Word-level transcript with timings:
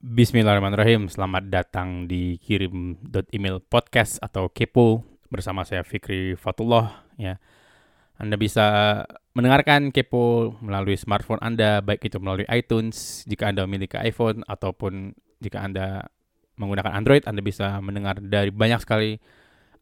Bismillahirrahmanirrahim. 0.00 1.12
Selamat 1.12 1.52
datang 1.52 2.08
di 2.08 2.40
kirim.email 2.40 3.60
podcast 3.60 4.16
atau 4.24 4.48
kepo 4.48 5.04
bersama 5.28 5.60
saya 5.60 5.84
Fikri 5.84 6.40
Fatullah 6.40 7.04
ya. 7.20 7.36
Anda 8.16 8.40
bisa 8.40 8.64
mendengarkan 9.36 9.92
kepo 9.92 10.56
melalui 10.64 10.96
smartphone 10.96 11.44
Anda 11.44 11.84
baik 11.84 12.08
itu 12.08 12.16
melalui 12.16 12.48
iTunes 12.48 13.28
jika 13.28 13.52
Anda 13.52 13.68
memiliki 13.68 14.00
iPhone 14.00 14.40
ataupun 14.48 15.12
jika 15.44 15.68
Anda 15.68 16.08
menggunakan 16.56 16.96
Android 16.96 17.28
Anda 17.28 17.44
bisa 17.44 17.76
mendengar 17.84 18.24
dari 18.24 18.48
banyak 18.48 18.80
sekali 18.80 19.20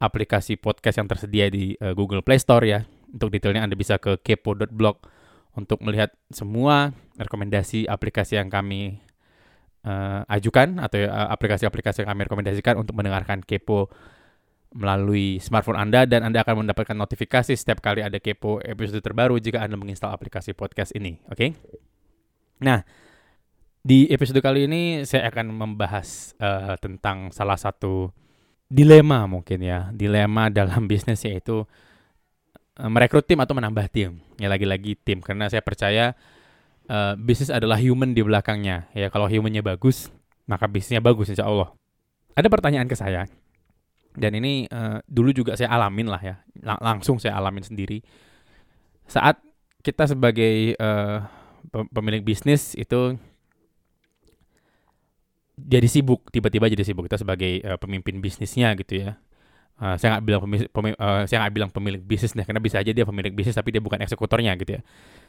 aplikasi 0.02 0.58
podcast 0.58 0.98
yang 0.98 1.06
tersedia 1.06 1.46
di 1.46 1.78
uh, 1.78 1.94
Google 1.94 2.26
Play 2.26 2.42
Store 2.42 2.66
ya. 2.66 2.82
Untuk 3.06 3.30
detailnya 3.30 3.62
Anda 3.62 3.78
bisa 3.78 4.02
ke 4.02 4.18
kepo.blog 4.18 4.98
untuk 5.54 5.78
melihat 5.78 6.10
semua 6.34 6.90
rekomendasi 7.22 7.86
aplikasi 7.86 8.34
yang 8.34 8.50
kami 8.50 8.98
uh, 9.84 10.22
ajukan 10.26 10.82
atau 10.82 10.98
eh, 10.98 11.08
aplikasi-aplikasi 11.08 12.02
yang 12.02 12.10
kami 12.10 12.26
rekomendasikan 12.26 12.74
untuk 12.80 12.96
mendengarkan 12.98 13.44
Kepo 13.44 13.92
melalui 14.74 15.40
smartphone 15.40 15.80
Anda 15.80 16.04
dan 16.04 16.28
Anda 16.28 16.44
akan 16.44 16.66
mendapatkan 16.66 16.96
notifikasi 16.96 17.56
setiap 17.56 17.80
kali 17.80 18.04
ada 18.04 18.20
Kepo 18.20 18.60
episode 18.60 19.00
terbaru 19.00 19.40
jika 19.40 19.64
Anda 19.64 19.80
menginstal 19.80 20.12
aplikasi 20.12 20.52
podcast 20.52 20.92
ini, 20.92 21.20
oke? 21.28 21.36
Okay? 21.36 21.50
Nah, 22.60 22.82
di 23.80 24.10
episode 24.12 24.42
kali 24.44 24.68
ini 24.68 24.82
saya 25.08 25.30
akan 25.32 25.54
membahas 25.54 26.36
uh, 26.42 26.76
tentang 26.76 27.32
salah 27.32 27.56
satu 27.56 28.12
dilema 28.68 29.24
mungkin 29.24 29.64
ya, 29.64 29.88
dilema 29.96 30.52
dalam 30.52 30.84
bisnis 30.90 31.24
yaitu 31.24 31.64
uh, 32.76 32.90
merekrut 32.90 33.24
tim 33.24 33.40
atau 33.40 33.56
menambah 33.56 33.88
tim. 33.88 34.20
Ya 34.36 34.52
lagi-lagi 34.52 35.00
tim 35.00 35.24
karena 35.24 35.48
saya 35.48 35.64
percaya 35.64 36.12
uh, 36.88 37.14
bisnis 37.14 37.52
adalah 37.52 37.78
human 37.78 38.16
di 38.16 38.24
belakangnya. 38.24 38.88
Ya 38.96 39.12
kalau 39.12 39.28
humannya 39.28 39.62
bagus, 39.62 40.08
maka 40.48 40.66
bisnisnya 40.66 41.04
bagus 41.04 41.30
insya 41.30 41.46
Allah. 41.46 41.70
Ada 42.34 42.48
pertanyaan 42.50 42.88
ke 42.88 42.96
saya, 42.96 43.28
dan 44.18 44.32
ini 44.34 44.66
uh, 44.72 44.98
dulu 45.06 45.30
juga 45.30 45.54
saya 45.54 45.70
alamin 45.70 46.08
lah 46.10 46.22
ya, 46.22 46.36
Lang 46.64 46.80
langsung 46.82 47.20
saya 47.22 47.38
alamin 47.38 47.62
sendiri. 47.62 48.02
Saat 49.06 49.38
kita 49.82 50.10
sebagai 50.10 50.74
uh, 50.78 51.22
pemilik 51.94 52.22
bisnis 52.22 52.74
itu 52.74 53.14
jadi 55.58 55.86
sibuk, 55.90 56.30
tiba-tiba 56.30 56.70
jadi 56.70 56.86
sibuk 56.86 57.10
kita 57.10 57.18
sebagai 57.18 57.62
uh, 57.66 57.78
pemimpin 57.78 58.22
bisnisnya 58.22 58.74
gitu 58.78 59.02
ya. 59.02 59.18
Uh, 59.78 59.94
saya 59.94 60.18
nggak 60.18 60.24
bilang 60.26 60.42
pemilik, 60.42 60.68
pemilik, 60.74 60.96
uh, 60.98 61.22
saya 61.30 61.46
nggak 61.46 61.54
bilang 61.54 61.70
pemilik 61.70 62.02
bisnis 62.02 62.34
karena 62.34 62.58
bisa 62.58 62.82
aja 62.82 62.90
dia 62.90 63.06
pemilik 63.06 63.30
bisnis 63.30 63.54
tapi 63.54 63.70
dia 63.70 63.78
bukan 63.78 64.02
eksekutornya 64.02 64.58
gitu 64.58 64.74
ya. 64.74 64.80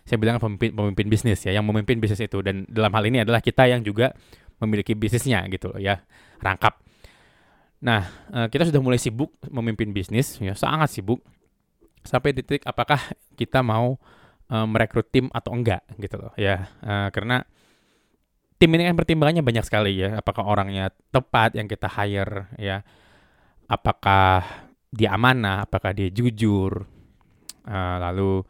Saya 0.09 0.17
bilang 0.17 0.42
pemimpin 0.42 0.73
pemimpin 0.73 1.05
bisnis 1.05 1.45
ya 1.45 1.53
yang 1.53 1.61
memimpin 1.69 2.02
bisnis 2.02 2.25
itu. 2.25 2.42
Dan 2.42 2.66
dalam 2.66 2.89
hal 2.89 3.05
ini 3.05 3.22
adalah 3.22 3.45
kita 3.45 3.70
yang 3.70 3.86
juga 3.86 4.09
memiliki 4.58 4.97
bisnisnya 4.97 5.45
gitu 5.53 5.70
loh 5.70 5.77
ya 5.77 6.02
rangkap. 6.42 6.81
Nah 7.86 8.09
eh, 8.33 8.47
kita 8.50 8.67
sudah 8.73 8.81
mulai 8.81 8.97
sibuk 8.97 9.38
memimpin 9.53 9.94
bisnis 9.94 10.42
ya 10.42 10.58
sangat 10.58 10.89
sibuk. 10.97 11.22
Sampai 12.02 12.33
titik 12.33 12.66
apakah 12.66 12.97
kita 13.38 13.61
mau 13.61 14.00
uh, 14.50 14.66
merekrut 14.66 15.11
tim 15.14 15.27
atau 15.30 15.53
enggak 15.53 15.86
gitu 16.02 16.17
loh 16.17 16.33
ya. 16.39 16.72
Uh, 16.81 17.11
karena 17.14 17.45
tim 18.59 18.72
ini 18.75 18.88
kan 18.92 18.95
pertimbangannya 18.97 19.44
banyak 19.45 19.64
sekali 19.64 20.00
ya 20.00 20.20
apakah 20.20 20.44
orangnya 20.44 20.92
tepat 21.16 21.55
yang 21.55 21.67
kita 21.70 21.88
hire 21.88 22.52
ya 22.59 22.83
apakah 23.69 24.43
dia 24.89 25.13
amanah 25.13 25.69
apakah 25.69 25.93
dia 25.93 26.09
jujur 26.09 26.83
uh, 27.69 27.97
lalu 28.01 28.41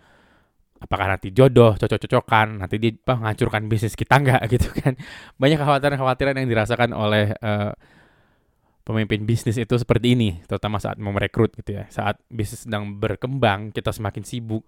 apakah 0.80 1.12
nanti 1.12 1.36
jodoh 1.36 1.76
cocok-cocokan 1.76 2.64
nanti 2.64 2.80
dia 2.80 2.96
apa, 2.96 3.20
menghancurkan 3.20 3.68
bisnis 3.68 3.94
kita 4.00 4.16
nggak 4.24 4.42
gitu 4.48 4.70
kan. 4.72 4.96
Banyak 5.36 5.60
kekhawatiran-kekhawatiran 5.60 6.40
yang 6.40 6.48
dirasakan 6.48 6.96
oleh 6.96 7.36
uh, 7.44 7.76
pemimpin 8.88 9.28
bisnis 9.28 9.60
itu 9.60 9.76
seperti 9.78 10.18
ini 10.18 10.30
terutama 10.48 10.82
saat 10.82 10.98
mau 10.98 11.12
merekrut 11.12 11.54
gitu 11.60 11.76
ya. 11.76 11.86
Saat 11.92 12.24
bisnis 12.32 12.64
sedang 12.64 12.96
berkembang 12.96 13.76
kita 13.76 13.92
semakin 13.92 14.24
sibuk 14.24 14.64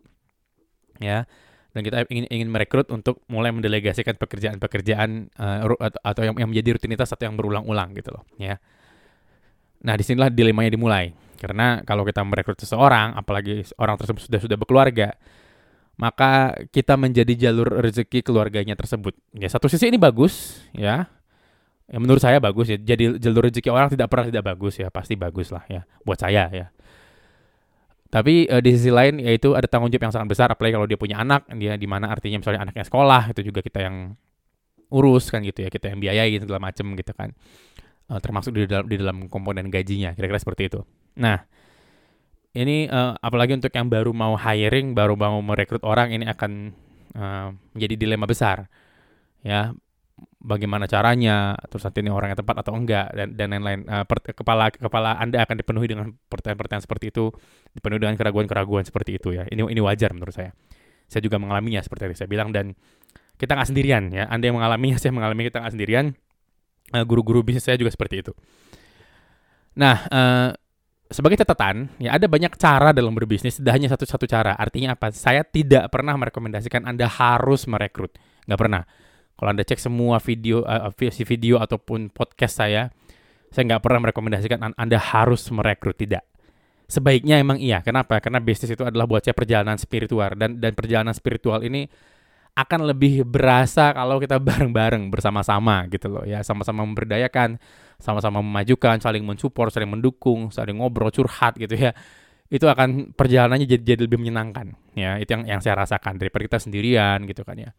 ya. 1.00 1.24
Dan 1.72 1.88
kita 1.88 2.04
ingin 2.12 2.28
ingin 2.28 2.52
merekrut 2.52 2.92
untuk 2.92 3.24
mulai 3.32 3.56
mendelegasikan 3.56 4.20
pekerjaan-pekerjaan 4.20 5.32
uh, 5.40 5.72
atau, 5.80 6.00
atau 6.04 6.22
yang, 6.28 6.36
yang 6.36 6.52
menjadi 6.52 6.76
rutinitas 6.76 7.16
atau 7.16 7.32
yang 7.32 7.40
berulang-ulang 7.40 7.96
gitu 7.96 8.12
loh 8.12 8.28
ya 8.36 8.60
nah 9.82 9.98
di 9.98 10.04
sinilah 10.06 10.30
dilemanya 10.30 10.72
dimulai 10.74 11.14
karena 11.42 11.82
kalau 11.82 12.06
kita 12.06 12.22
merekrut 12.22 12.62
seseorang 12.62 13.18
apalagi 13.18 13.66
orang 13.82 13.98
tersebut 13.98 14.30
sudah 14.30 14.40
sudah 14.40 14.58
berkeluarga 14.58 15.18
maka 16.02 16.58
kita 16.74 16.98
menjadi 16.98 17.50
jalur 17.50 17.68
rezeki 17.78 18.26
keluarganya 18.26 18.74
tersebut. 18.74 19.14
Ya 19.38 19.46
satu 19.54 19.70
sisi 19.70 19.94
ini 19.94 20.02
bagus 20.02 20.66
ya. 20.74 21.06
Ya 21.86 21.98
menurut 22.02 22.24
saya 22.24 22.42
bagus 22.42 22.74
ya. 22.74 22.82
Jadi 22.82 23.22
jalur 23.22 23.46
rezeki 23.46 23.70
orang 23.70 23.94
tidak 23.94 24.10
pernah 24.10 24.26
tidak 24.34 24.44
bagus 24.50 24.82
ya, 24.82 24.90
pasti 24.90 25.14
bagus 25.14 25.54
lah 25.54 25.62
ya 25.70 25.86
buat 26.02 26.18
saya 26.18 26.50
ya. 26.50 26.74
Tapi 28.12 28.50
uh, 28.50 28.60
di 28.60 28.76
sisi 28.76 28.90
lain 28.90 29.22
yaitu 29.22 29.54
ada 29.54 29.70
tanggung 29.70 29.94
jawab 29.94 30.10
yang 30.10 30.14
sangat 30.18 30.28
besar 30.34 30.48
apalagi 30.50 30.74
kalau 30.74 30.90
dia 30.90 30.98
punya 30.98 31.22
anak, 31.22 31.48
dia 31.56 31.78
di 31.78 31.88
mana 31.88 32.10
artinya 32.10 32.42
misalnya 32.42 32.66
anaknya 32.66 32.84
sekolah 32.84 33.32
itu 33.32 33.42
juga 33.46 33.62
kita 33.62 33.86
yang 33.86 34.18
urus 34.92 35.32
kan 35.32 35.40
gitu 35.46 35.64
ya, 35.64 35.70
kita 35.72 35.94
yang 35.94 36.02
biayai 36.02 36.36
segala 36.42 36.60
macam 36.60 36.98
gitu 36.98 37.14
kan. 37.14 37.32
Uh, 38.12 38.20
termasuk 38.20 38.52
di 38.52 38.68
dalam 38.68 38.92
di 38.92 39.00
dalam 39.00 39.18
komponen 39.32 39.72
gajinya, 39.72 40.12
kira-kira 40.12 40.36
seperti 40.36 40.68
itu. 40.68 40.84
Nah, 41.16 41.40
ini 42.52 42.92
uh, 42.92 43.16
apalagi 43.24 43.56
untuk 43.56 43.72
yang 43.72 43.88
baru 43.88 44.12
mau 44.12 44.36
hiring, 44.36 44.92
baru 44.92 45.16
mau 45.16 45.40
merekrut 45.40 45.88
orang 45.88 46.12
ini 46.12 46.28
akan 46.28 46.76
uh, 47.16 47.56
menjadi 47.72 47.96
dilema 47.96 48.28
besar. 48.28 48.68
Ya, 49.48 49.72
bagaimana 50.44 50.92
caranya, 50.92 51.56
terus 51.72 51.88
nanti 51.88 52.04
ini 52.04 52.12
orang 52.12 52.36
yang 52.36 52.40
tepat 52.44 52.68
atau 52.68 52.76
enggak 52.76 53.16
dan 53.16 53.32
dan 53.40 53.48
lain-lain. 53.56 53.88
Uh, 53.88 54.04
kepala 54.36 54.68
kepala 54.76 55.16
Anda 55.16 55.48
akan 55.48 55.56
dipenuhi 55.64 55.88
dengan 55.88 56.12
pertanyaan-pertanyaan 56.28 56.84
seperti 56.84 57.16
itu, 57.16 57.32
dipenuhi 57.72 58.04
dengan 58.04 58.20
keraguan-keraguan 58.20 58.84
seperti 58.84 59.16
itu 59.16 59.32
ya. 59.32 59.48
Ini 59.48 59.72
ini 59.72 59.80
wajar 59.80 60.12
menurut 60.12 60.36
saya. 60.36 60.52
Saya 61.08 61.24
juga 61.24 61.40
mengalaminya 61.40 61.80
seperti 61.80 62.12
yang 62.12 62.20
saya 62.20 62.28
bilang 62.28 62.50
dan 62.52 62.76
kita 63.40 63.56
nggak 63.56 63.70
sendirian 63.72 64.04
ya. 64.12 64.28
Anda 64.28 64.52
yang 64.52 64.60
mengalaminya, 64.60 64.98
saya 65.02 65.16
mengalami 65.16 65.48
kita 65.48 65.64
nggak 65.64 65.74
sendirian. 65.74 66.06
Guru-guru 67.08 67.40
uh, 67.42 67.46
bisnis 67.46 67.64
saya 67.64 67.80
juga 67.80 67.92
seperti 67.92 68.22
itu. 68.22 68.34
Nah, 69.80 70.04
uh, 70.12 70.50
sebagai 71.12 71.40
catatan, 71.44 71.92
ya 72.00 72.16
ada 72.16 72.28
banyak 72.28 72.56
cara 72.56 72.96
dalam 72.96 73.12
berbisnis, 73.12 73.60
tidak 73.60 73.74
hanya 73.76 73.88
satu-satu 73.92 74.28
cara. 74.28 74.56
Artinya 74.56 74.96
apa? 74.96 75.12
Saya 75.12 75.44
tidak 75.44 75.92
pernah 75.92 76.16
merekomendasikan 76.16 76.88
Anda 76.88 77.08
harus 77.08 77.68
merekrut. 77.68 78.16
Nggak 78.48 78.60
pernah. 78.60 78.84
Kalau 79.36 79.50
Anda 79.52 79.64
cek 79.68 79.80
semua 79.80 80.22
video, 80.24 80.64
uh, 80.64 80.92
video 81.00 81.60
ataupun 81.60 82.14
podcast 82.14 82.64
saya, 82.64 82.94
saya 83.52 83.64
nggak 83.68 83.84
pernah 83.84 84.08
merekomendasikan 84.08 84.76
Anda 84.76 85.00
harus 85.00 85.48
merekrut. 85.52 86.00
Tidak. 86.00 86.24
Sebaiknya 86.92 87.40
emang 87.40 87.60
iya. 87.60 87.80
Kenapa? 87.84 88.20
Karena 88.20 88.44
bisnis 88.44 88.72
itu 88.72 88.84
adalah 88.84 89.08
buat 89.08 89.24
saya 89.24 89.36
perjalanan 89.36 89.80
spiritual. 89.80 90.36
Dan, 90.36 90.60
dan 90.60 90.76
perjalanan 90.76 91.16
spiritual 91.16 91.64
ini 91.64 91.88
akan 92.52 92.84
lebih 92.84 93.24
berasa 93.24 93.96
kalau 93.96 94.20
kita 94.20 94.36
bareng-bareng 94.38 95.08
bersama-sama 95.08 95.88
gitu 95.88 96.12
loh 96.12 96.24
ya. 96.28 96.44
Sama-sama 96.44 96.84
memberdayakan 96.84 97.56
sama-sama 98.02 98.42
memajukan 98.42 98.98
saling 98.98 99.22
mensupport 99.22 99.70
saling 99.70 99.88
mendukung 99.88 100.50
saling 100.52 100.76
ngobrol 100.78 101.14
curhat 101.14 101.56
gitu 101.56 101.72
ya. 101.74 101.96
Itu 102.52 102.68
akan 102.68 103.16
perjalanannya 103.16 103.64
jadi 103.64 103.84
jadi 103.96 104.02
lebih 104.04 104.20
menyenangkan 104.20 104.76
ya. 105.00 105.16
Itu 105.24 105.40
yang 105.40 105.44
yang 105.48 105.60
saya 105.64 105.80
rasakan 105.80 106.20
daripada 106.20 106.44
kita 106.44 106.60
sendirian 106.60 107.24
gitu 107.24 107.48
kan 107.48 107.56
ya. 107.56 107.72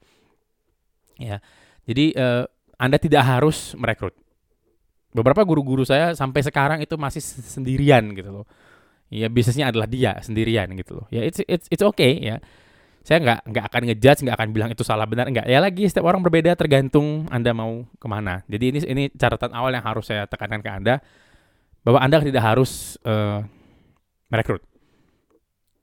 Ya. 1.21 1.37
Jadi 1.85 2.17
uh, 2.17 2.49
anda 2.81 2.97
tidak 2.97 3.23
harus 3.29 3.77
merekrut. 3.77 4.17
Beberapa 5.13 5.45
guru-guru 5.45 5.85
saya 5.85 6.17
sampai 6.17 6.41
sekarang 6.41 6.81
itu 6.81 6.97
masih 6.97 7.21
sendirian 7.21 8.17
gitu 8.17 8.33
loh. 8.33 8.47
Ya 9.13 9.29
bisnisnya 9.29 9.69
adalah 9.69 9.85
dia 9.85 10.17
sendirian 10.25 10.73
gitu 10.81 11.05
loh. 11.05 11.07
Ya 11.13 11.21
it's 11.21 11.45
it's 11.45 11.69
it's 11.69 11.85
okay 11.85 12.17
ya 12.17 12.41
saya 13.03 13.19
nggak 13.19 13.41
nggak 13.51 13.65
akan 13.67 13.83
ngejudge 13.91 14.21
nggak 14.27 14.37
akan 14.39 14.49
bilang 14.55 14.71
itu 14.71 14.83
salah 14.87 15.07
benar 15.07 15.27
nggak. 15.27 15.47
Ya 15.51 15.59
lagi 15.59 15.87
setiap 15.91 16.07
orang 16.07 16.23
berbeda 16.23 16.55
tergantung 16.55 17.27
anda 17.29 17.51
mau 17.51 17.83
ke 17.99 18.07
mana. 18.07 18.47
Jadi 18.47 18.65
ini 18.71 18.79
ini 18.87 19.03
catatan 19.11 19.51
awal 19.55 19.75
yang 19.75 19.83
harus 19.83 20.07
saya 20.07 20.27
tekankan 20.31 20.63
ke 20.63 20.71
anda 20.71 20.95
bahwa 21.83 21.99
anda 21.99 22.23
tidak 22.23 22.43
harus 22.43 22.97
uh, 23.03 23.43
merekrut. 24.31 24.63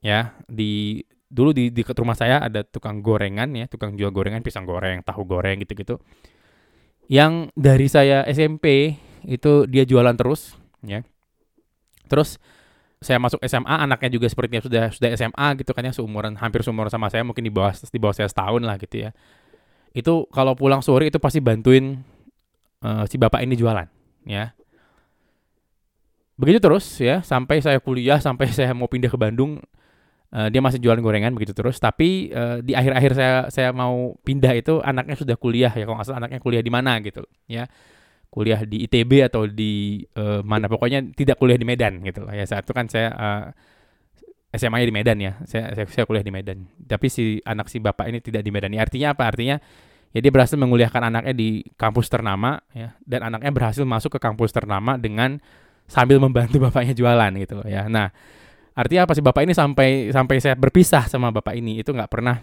Ya 0.00 0.32
di 0.48 1.04
dulu 1.28 1.52
di 1.52 1.68
di 1.70 1.84
rumah 1.84 2.16
saya 2.16 2.42
ada 2.42 2.66
tukang 2.66 3.04
gorengan 3.04 3.54
ya 3.54 3.70
tukang 3.70 3.94
jual 3.94 4.10
gorengan 4.10 4.42
pisang 4.42 4.66
goreng 4.66 4.98
tahu 5.06 5.22
goreng 5.22 5.62
gitu 5.62 5.78
gitu 5.78 5.94
yang 7.06 7.54
dari 7.54 7.86
saya 7.86 8.26
SMP 8.26 8.98
itu 9.26 9.66
dia 9.66 9.82
jualan 9.82 10.14
terus 10.14 10.54
ya. 10.86 11.02
Terus 12.06 12.38
saya 13.00 13.16
masuk 13.16 13.40
SMA 13.48 13.76
anaknya 13.80 14.12
juga 14.12 14.28
sepertinya 14.28 14.60
sudah 14.60 14.84
sudah 14.92 15.08
SMA 15.16 15.46
gitu 15.64 15.72
kan 15.72 15.88
ya 15.88 15.92
seumuran 15.96 16.36
hampir 16.36 16.60
seumuran 16.60 16.92
sama 16.92 17.08
saya 17.08 17.24
mungkin 17.24 17.40
di 17.40 17.48
bawah 17.48 17.72
di 17.72 17.96
bawah 17.96 18.12
saya 18.12 18.28
setahun 18.28 18.60
lah 18.60 18.76
gitu 18.76 19.08
ya. 19.08 19.10
Itu 19.96 20.28
kalau 20.28 20.52
pulang 20.52 20.84
sore 20.84 21.08
itu 21.08 21.16
pasti 21.16 21.40
bantuin 21.40 22.04
uh, 22.84 23.08
si 23.08 23.16
bapak 23.16 23.40
ini 23.40 23.56
jualan 23.56 23.88
ya. 24.28 24.52
Begitu 26.36 26.60
terus 26.60 26.84
ya 27.00 27.24
sampai 27.24 27.64
saya 27.64 27.80
kuliah 27.80 28.20
sampai 28.20 28.52
saya 28.56 28.76
mau 28.76 28.84
pindah 28.84 29.08
ke 29.08 29.16
Bandung 29.16 29.64
uh, 30.36 30.48
dia 30.52 30.60
masih 30.60 30.76
jualan 30.76 31.00
gorengan 31.00 31.32
begitu 31.32 31.56
terus. 31.56 31.80
Tapi 31.80 32.28
uh, 32.36 32.60
di 32.60 32.76
akhir-akhir 32.76 33.12
saya 33.16 33.34
saya 33.48 33.72
mau 33.72 34.12
pindah 34.20 34.52
itu 34.52 34.76
anaknya 34.84 35.16
sudah 35.16 35.40
kuliah 35.40 35.72
ya 35.72 35.88
kalau 35.88 35.96
nggak 35.96 36.08
salah 36.12 36.20
anaknya 36.28 36.40
kuliah 36.44 36.60
di 36.60 36.68
mana 36.68 37.00
gitu 37.00 37.24
ya 37.48 37.64
kuliah 38.30 38.62
di 38.62 38.86
ITB 38.86 39.26
atau 39.26 39.44
di 39.50 40.00
uh, 40.14 40.40
mana. 40.46 40.70
Pokoknya 40.70 41.02
tidak 41.12 41.36
kuliah 41.36 41.58
di 41.58 41.66
Medan 41.66 42.00
gitu 42.06 42.22
loh 42.22 42.32
ya 42.32 42.46
saat 42.46 42.62
itu 42.62 42.72
kan 42.72 42.86
saya 42.86 43.10
uh, 43.10 43.44
eh, 44.54 44.58
SMA-nya 44.58 44.86
di 44.86 44.94
Medan 44.94 45.18
ya. 45.18 45.32
Saya, 45.44 45.74
saya 45.74 45.86
saya 45.90 46.04
kuliah 46.06 46.22
di 46.22 46.30
Medan. 46.30 46.70
Tapi 46.86 47.06
si 47.10 47.42
anak 47.42 47.66
si 47.66 47.82
bapak 47.82 48.06
ini 48.06 48.22
tidak 48.22 48.46
di 48.46 48.50
Medan. 48.54 48.70
Ya, 48.70 48.86
artinya 48.86 49.12
apa? 49.12 49.26
Artinya 49.26 49.58
ya 50.10 50.18
dia 50.22 50.32
berhasil 50.34 50.58
menguliahkan 50.58 51.02
anaknya 51.06 51.34
di 51.34 51.66
kampus 51.74 52.06
ternama 52.06 52.62
ya. 52.70 52.94
Dan 53.02 53.26
anaknya 53.26 53.50
berhasil 53.50 53.82
masuk 53.82 54.16
ke 54.16 54.20
kampus 54.22 54.54
ternama 54.54 54.94
dengan 54.94 55.42
sambil 55.90 56.22
membantu 56.22 56.56
bapaknya 56.70 56.94
jualan 56.94 57.34
gitu 57.34 57.58
loh 57.58 57.66
ya. 57.66 57.90
Nah 57.90 58.14
artinya 58.78 59.10
apa 59.10 59.12
sih? 59.18 59.22
Bapak 59.26 59.42
ini 59.42 59.52
sampai 59.58 60.14
sampai 60.14 60.36
saya 60.38 60.54
berpisah 60.54 61.10
sama 61.10 61.34
bapak 61.34 61.58
ini 61.58 61.82
itu 61.82 61.90
nggak 61.90 62.10
pernah 62.10 62.38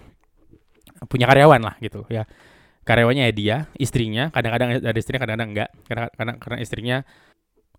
punya 1.06 1.30
karyawan 1.30 1.62
lah 1.62 1.76
gitu 1.78 2.02
ya 2.10 2.26
karyawannya 2.88 3.28
ya 3.28 3.34
dia, 3.36 3.58
istrinya, 3.76 4.32
kadang-kadang 4.32 4.80
ada 4.80 4.96
istrinya, 4.96 5.22
kadang-kadang 5.28 5.50
enggak, 5.52 5.70
karena 5.86 6.08
karena 6.16 6.34
karena 6.40 6.58
istrinya 6.64 6.98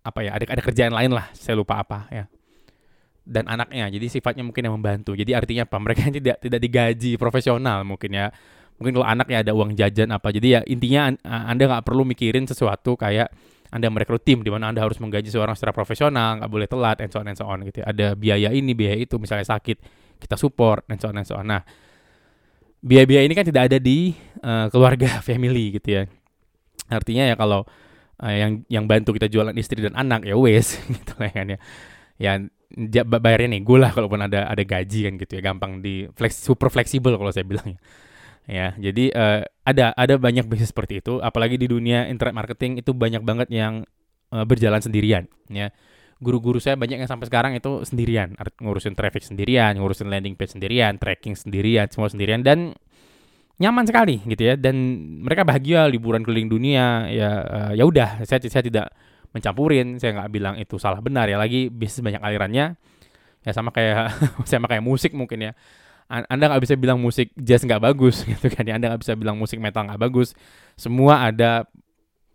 apa 0.05 0.19
ya, 0.21 0.31
ada 0.37 0.45
ada 0.45 0.61
kerjaan 0.61 0.93
lain 0.93 1.11
lah, 1.11 1.33
saya 1.33 1.57
lupa 1.57 1.81
apa 1.81 2.05
ya. 2.13 2.29
Dan 3.25 3.45
anaknya, 3.45 3.89
jadi 3.89 4.05
sifatnya 4.09 4.45
mungkin 4.45 4.65
yang 4.69 4.77
membantu. 4.77 5.13
Jadi 5.13 5.33
artinya 5.33 5.65
apa? 5.65 5.77
Mereka 5.77 6.09
tidak 6.13 6.37
tidak 6.41 6.59
digaji 6.61 7.17
profesional 7.17 7.81
mungkin 7.85 8.13
ya. 8.13 8.29
Mungkin 8.77 8.95
kalau 8.95 9.07
anak 9.09 9.27
ya 9.27 9.43
ada 9.43 9.51
uang 9.53 9.75
jajan 9.75 10.09
apa. 10.13 10.31
Jadi 10.31 10.47
ya 10.55 10.61
intinya 10.65 11.13
Anda 11.25 11.67
nggak 11.67 11.83
perlu 11.83 12.07
mikirin 12.07 12.47
sesuatu 12.47 12.95
kayak 12.95 13.29
anda 13.69 13.85
merekrut 13.93 14.25
tim 14.25 14.41
di 14.41 14.49
mana 14.49 14.73
Anda 14.73 14.81
harus 14.81 14.97
menggaji 14.97 15.29
seorang 15.29 15.53
secara 15.53 15.69
profesional, 15.69 16.41
nggak 16.41 16.49
boleh 16.49 16.65
telat, 16.65 16.97
and 17.05 17.13
so 17.13 17.21
on 17.21 17.29
and 17.29 17.37
so 17.37 17.45
on 17.45 17.61
gitu. 17.69 17.85
Ya. 17.85 17.93
Ada 17.93 18.07
biaya 18.17 18.49
ini, 18.49 18.73
biaya 18.73 18.97
itu, 18.97 19.21
misalnya 19.21 19.45
sakit, 19.45 19.77
kita 20.17 20.35
support, 20.41 20.89
and 20.89 20.97
so 20.97 21.13
on 21.13 21.21
and 21.21 21.27
so 21.29 21.37
on. 21.37 21.45
Nah, 21.45 21.61
biaya-biaya 22.79 23.27
ini 23.27 23.35
kan 23.35 23.45
tidak 23.47 23.63
ada 23.71 23.77
di 23.77 24.15
uh, 24.43 24.67
keluarga 24.71 25.19
family 25.27 25.79
gitu 25.79 26.01
ya. 26.01 26.03
Artinya 26.89 27.29
ya 27.29 27.35
kalau 27.37 27.67
uh, 28.23 28.33
yang 28.33 28.63
yang 28.71 28.85
bantu 28.89 29.15
kita 29.15 29.29
jualan 29.29 29.55
istri 29.55 29.83
dan 29.83 29.95
anak 29.95 30.25
ya 30.25 30.35
wes 30.35 30.79
gitu 30.95 31.13
lah 31.19 31.31
kan 31.31 31.55
ya. 31.55 31.59
Ya 32.19 32.33
bayarnya 33.01 33.57
gue 33.65 33.77
lah 33.81 33.89
kalaupun 33.89 34.21
ada 34.21 34.45
ada 34.45 34.61
gaji 34.61 35.09
kan 35.09 35.13
gitu 35.17 35.31
ya 35.37 35.41
gampang 35.41 35.81
di 35.81 36.05
flex, 36.13 36.37
super 36.37 36.69
fleksibel 36.69 37.17
kalau 37.17 37.31
saya 37.33 37.45
bilang 37.47 37.75
ya. 37.75 37.79
Ya, 38.49 38.73
jadi 38.81 39.13
uh, 39.13 39.45
ada 39.61 39.93
ada 39.93 40.17
banyak 40.17 40.49
bisnis 40.49 40.73
seperti 40.73 41.05
itu 41.05 41.21
apalagi 41.21 41.61
di 41.61 41.69
dunia 41.69 42.09
internet 42.09 42.33
marketing 42.33 42.81
itu 42.81 42.97
banyak 42.97 43.21
banget 43.21 43.45
yang 43.53 43.85
uh, 44.33 44.41
berjalan 44.41 44.81
sendirian 44.81 45.29
ya 45.53 45.69
guru-guru 46.19 46.59
saya 46.59 46.75
banyak 46.75 46.99
yang 46.99 47.09
sampai 47.09 47.31
sekarang 47.31 47.55
itu 47.55 47.87
sendirian. 47.87 48.35
Ngurusin 48.59 48.93
traffic 48.93 49.23
sendirian 49.23 49.79
ngurusin 49.79 50.11
landing 50.11 50.35
page 50.35 50.53
sendirian 50.53 50.99
tracking 50.99 51.33
sendirian 51.33 51.87
semua 51.87 52.11
sendirian. 52.11 52.43
Dan 52.43 52.75
nyaman 53.59 53.87
sekali 53.87 54.19
gitu 54.27 54.43
ya. 54.51 54.55
Dan 54.59 54.75
mereka 55.23 55.47
bahagia 55.47 55.87
liburan 55.87 56.21
keliling 56.21 56.51
dunia 56.51 57.07
ya 57.07 57.29
uh, 57.43 57.71
ya 57.71 57.83
udah 57.87 58.23
saya 58.27 58.43
saya 58.45 58.63
tidak 58.63 58.91
mencampurin 59.31 59.95
saya 60.01 60.19
nggak 60.19 60.29
bilang 60.31 60.55
itu 60.59 60.75
salah 60.75 60.99
benar. 60.99 61.31
Ya 61.31 61.39
lagi 61.39 61.71
bisnis 61.71 62.03
banyak 62.03 62.19
alirannya 62.19 62.75
ya 63.39 63.51
sama 63.55 63.71
kayak 63.71 64.11
sama 64.51 64.67
kayak 64.67 64.83
musik 64.83 65.15
mungkin 65.15 65.51
ya. 65.51 65.53
Anda 66.09 66.49
nggak 66.49 66.65
bisa 66.65 66.73
bilang 66.73 66.97
musik 66.99 67.31
jazz 67.37 67.63
nggak 67.63 67.79
bagus 67.79 68.23
gitu 68.29 68.51
kan 68.51 68.67
ya. 68.67 68.75
Anda 68.75 68.91
nggak 68.91 69.01
bisa 69.07 69.15
bilang 69.15 69.39
musik 69.39 69.63
metal 69.63 69.87
nggak 69.87 70.03
bagus. 70.03 70.35
Semua 70.75 71.31
ada 71.31 71.63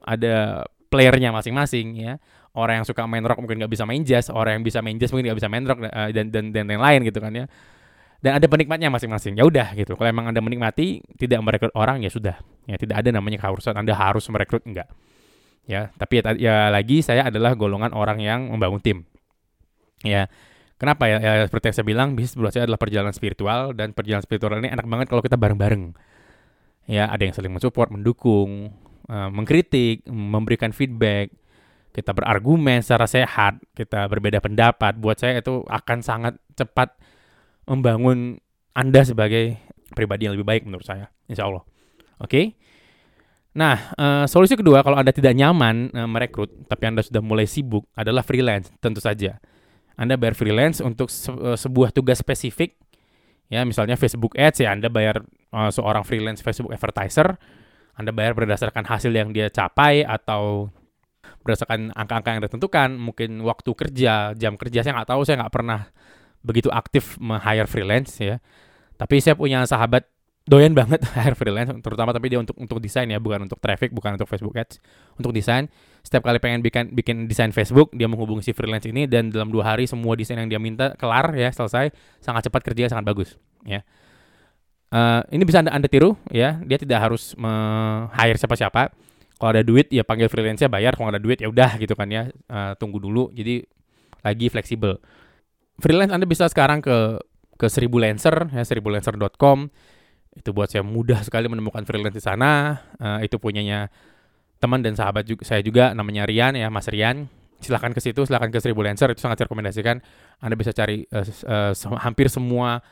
ada 0.04 0.64
playernya 0.88 1.34
masing-masing 1.34 1.98
ya 1.98 2.14
orang 2.54 2.82
yang 2.82 2.86
suka 2.86 3.02
main 3.06 3.22
rock 3.26 3.38
mungkin 3.42 3.62
nggak 3.62 3.72
bisa 3.72 3.84
main 3.86 4.02
jazz 4.06 4.30
orang 4.30 4.58
yang 4.58 4.64
bisa 4.64 4.78
main 4.80 4.96
jazz 4.98 5.10
mungkin 5.10 5.30
nggak 5.34 5.38
bisa 5.42 5.50
main 5.50 5.64
rock 5.66 5.78
uh, 5.84 6.10
dan 6.14 6.30
dan 6.30 6.54
dan 6.54 6.64
yang 6.70 6.82
lain 6.82 7.00
gitu 7.06 7.18
kan 7.18 7.34
ya 7.34 7.46
dan 8.24 8.40
ada 8.40 8.48
penikmatnya 8.48 8.88
masing-masing. 8.88 9.36
Ya 9.36 9.44
udah 9.44 9.76
gitu. 9.76 10.00
Kalau 10.00 10.08
emang 10.08 10.32
Anda 10.32 10.40
menikmati 10.40 11.04
tidak 11.20 11.44
merekrut 11.44 11.76
orang 11.76 12.00
ya 12.00 12.08
sudah. 12.08 12.40
Ya 12.64 12.80
tidak 12.80 13.04
ada 13.04 13.12
namanya 13.12 13.36
keharusan 13.36 13.76
Anda 13.76 13.92
harus 13.92 14.24
merekrut 14.32 14.64
enggak. 14.64 14.88
Ya, 15.68 15.92
tapi 15.96 16.24
ya, 16.24 16.32
ya 16.36 16.56
lagi 16.72 17.04
saya 17.04 17.28
adalah 17.28 17.52
golongan 17.52 17.92
orang 17.92 18.24
yang 18.24 18.48
membangun 18.48 18.80
tim. 18.80 18.98
Ya. 20.00 20.32
Kenapa 20.80 21.04
ya? 21.04 21.20
ya 21.20 21.44
seperti 21.44 21.68
yang 21.68 21.76
saya 21.76 21.86
bilang, 21.86 22.08
bisnis 22.16 22.36
buat 22.36 22.52
saya 22.52 22.64
adalah 22.64 22.80
perjalanan 22.80 23.12
spiritual 23.12 23.76
dan 23.76 23.92
perjalanan 23.92 24.24
spiritual 24.24 24.56
ini 24.56 24.72
enak 24.72 24.88
banget 24.88 25.06
kalau 25.12 25.20
kita 25.20 25.36
bareng-bareng. 25.36 25.92
Ya, 26.88 27.08
ada 27.08 27.20
yang 27.24 27.36
saling 27.36 27.52
mensupport, 27.52 27.92
mendukung, 27.92 28.72
uh, 29.08 29.28
mengkritik, 29.32 30.04
memberikan 30.08 30.72
feedback, 30.72 31.28
kita 31.94 32.10
berargumen 32.10 32.82
secara 32.82 33.06
sehat, 33.06 33.62
kita 33.70 34.10
berbeda 34.10 34.42
pendapat, 34.42 34.98
buat 34.98 35.14
saya 35.14 35.38
itu 35.38 35.62
akan 35.70 36.02
sangat 36.02 36.34
cepat 36.58 36.90
membangun 37.70 38.42
Anda 38.74 39.06
sebagai 39.06 39.62
pribadi 39.94 40.26
yang 40.26 40.34
lebih 40.34 40.42
baik 40.42 40.62
menurut 40.66 40.82
saya, 40.82 41.06
insya 41.30 41.46
Allah. 41.46 41.62
Oke. 42.18 42.26
Okay? 42.26 42.46
Nah, 43.54 43.94
uh, 43.94 44.26
solusi 44.26 44.58
kedua 44.58 44.82
kalau 44.82 44.98
Anda 44.98 45.14
tidak 45.14 45.38
nyaman 45.38 45.94
uh, 45.94 46.10
merekrut, 46.10 46.66
tapi 46.66 46.90
Anda 46.90 47.06
sudah 47.06 47.22
mulai 47.22 47.46
sibuk, 47.46 47.86
adalah 47.94 48.26
freelance, 48.26 48.74
tentu 48.82 48.98
saja. 48.98 49.38
Anda 49.94 50.18
bayar 50.18 50.34
freelance 50.34 50.82
untuk 50.82 51.06
se 51.06 51.30
uh, 51.30 51.54
sebuah 51.54 51.94
tugas 51.94 52.18
spesifik, 52.18 52.74
ya 53.46 53.62
misalnya 53.62 53.94
Facebook 53.94 54.34
Ads 54.34 54.66
ya 54.66 54.74
Anda 54.74 54.90
bayar 54.90 55.22
uh, 55.54 55.70
seorang 55.70 56.02
freelance 56.02 56.42
Facebook 56.42 56.74
advertiser, 56.74 57.38
Anda 57.94 58.10
bayar 58.10 58.34
berdasarkan 58.34 58.90
hasil 58.90 59.14
yang 59.14 59.30
dia 59.30 59.46
capai 59.54 60.02
atau 60.02 60.74
berdasarkan 61.44 61.92
angka-angka 61.92 62.30
yang 62.32 62.42
ditentukan, 62.42 62.88
mungkin 62.96 63.44
waktu 63.44 63.70
kerja, 63.76 64.32
jam 64.32 64.56
kerja 64.56 64.80
saya 64.80 64.96
nggak 64.96 65.12
tahu, 65.12 65.22
saya 65.28 65.44
nggak 65.44 65.52
pernah 65.52 65.92
begitu 66.40 66.72
aktif 66.72 67.20
meng-hire 67.20 67.68
freelance 67.68 68.16
ya. 68.16 68.40
Tapi 68.96 69.20
saya 69.20 69.36
punya 69.36 69.64
sahabat 69.68 70.08
doyan 70.44 70.76
banget 70.80 71.00
hire 71.16 71.32
freelance 71.32 71.72
terutama 71.80 72.12
tapi 72.12 72.28
dia 72.32 72.40
untuk 72.40 72.56
untuk 72.56 72.80
desain 72.80 73.08
ya. 73.08 73.20
Bukan 73.20 73.44
untuk 73.44 73.60
traffic 73.60 73.92
bukan 73.92 74.16
untuk 74.16 74.28
Facebook 74.28 74.56
Ads 74.56 74.80
untuk 75.20 75.32
desain. 75.36 75.68
Setiap 76.04 76.24
kali 76.24 76.40
pengen 76.40 76.60
bikin 76.60 76.92
bikin 76.92 77.16
desain 77.28 77.52
Facebook 77.52 77.92
dia 77.96 78.08
menghubungi 78.08 78.44
si 78.44 78.52
freelance 78.52 78.84
ini 78.84 79.08
dan 79.08 79.32
dalam 79.32 79.48
dua 79.48 79.76
hari 79.76 79.88
semua 79.88 80.16
desain 80.16 80.36
yang 80.36 80.48
dia 80.48 80.60
minta 80.60 80.92
kelar 81.00 81.32
ya 81.32 81.48
selesai 81.48 81.92
sangat 82.20 82.48
cepat 82.48 82.60
kerja 82.72 82.92
sangat 82.92 83.04
bagus 83.08 83.36
ya. 83.64 83.84
Uh, 84.94 85.26
ini 85.34 85.42
bisa 85.42 85.64
anda 85.64 85.72
anda 85.72 85.88
tiru 85.88 86.14
ya. 86.28 86.60
Dia 86.64 86.76
tidak 86.76 87.04
harus 87.04 87.32
hire 88.14 88.36
siapa-siapa 88.36 88.92
kalau 89.38 89.50
ada 89.50 89.64
duit 89.66 89.90
ya 89.90 90.06
panggil 90.06 90.30
freelance-nya 90.30 90.70
bayar. 90.70 90.94
Kalau 90.94 91.10
ada 91.10 91.18
duit 91.18 91.42
ya 91.42 91.50
udah 91.50 91.76
gitu 91.78 91.94
kan 91.98 92.06
ya. 92.10 92.30
Uh, 92.46 92.72
tunggu 92.78 93.02
dulu. 93.02 93.34
Jadi 93.34 93.66
lagi 94.22 94.46
fleksibel. 94.48 95.02
Freelance 95.82 96.14
Anda 96.14 96.26
bisa 96.26 96.46
sekarang 96.46 96.80
ke 96.80 97.18
ke 97.54 97.66
seribu 97.70 98.02
lancer 98.02 98.50
ya 98.50 98.66
seribulancer.com 98.66 99.70
itu 100.34 100.50
buat 100.50 100.66
saya 100.66 100.82
mudah 100.82 101.22
sekali 101.22 101.46
menemukan 101.46 101.82
freelance 101.86 102.14
di 102.14 102.22
sana. 102.22 102.82
Uh, 102.98 103.22
itu 103.22 103.38
punyanya 103.38 103.90
teman 104.62 104.82
dan 104.82 104.94
sahabat 104.94 105.26
juga 105.26 105.42
saya 105.46 105.62
juga 105.62 105.94
namanya 105.94 106.26
Rian 106.26 106.54
ya 106.54 106.70
Mas 106.70 106.86
Rian. 106.86 107.26
Silahkan 107.62 107.94
ke 107.94 108.00
situ 108.02 108.26
silahkan 108.26 108.50
ke 108.50 108.58
seribu 108.62 108.82
lancer. 108.86 109.10
Itu 109.10 109.22
sangat 109.22 109.42
saya 109.42 109.46
rekomendasikan. 109.50 109.98
Anda 110.42 110.54
bisa 110.54 110.70
cari 110.70 111.06
uh, 111.10 111.26
uh, 111.46 111.72
hampir 112.02 112.30
semua 112.30 112.82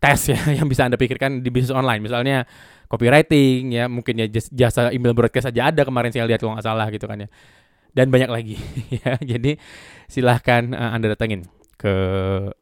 tes 0.00 0.32
ya 0.32 0.40
yang 0.58 0.66
bisa 0.66 0.88
Anda 0.88 0.96
pikirkan 0.96 1.44
di 1.44 1.52
bisnis 1.52 1.70
online 1.70 2.00
misalnya 2.00 2.48
copywriting 2.88 3.76
ya 3.76 3.86
mungkin 3.86 4.18
ya 4.18 4.26
jasa 4.32 4.90
email 4.90 5.12
broadcast 5.14 5.52
aja 5.52 5.70
ada 5.70 5.84
kemarin 5.86 6.10
saya 6.10 6.26
lihat 6.26 6.40
kalau 6.40 6.56
nggak 6.56 6.66
salah 6.66 6.88
gitu 6.88 7.04
kan 7.06 7.22
ya 7.22 7.28
dan 7.92 8.08
banyak 8.08 8.30
lagi 8.32 8.56
ya 9.04 9.20
jadi 9.20 9.60
silahkan 10.10 10.72
uh, 10.74 10.96
Anda 10.96 11.14
datengin 11.14 11.46
ke 11.80 11.94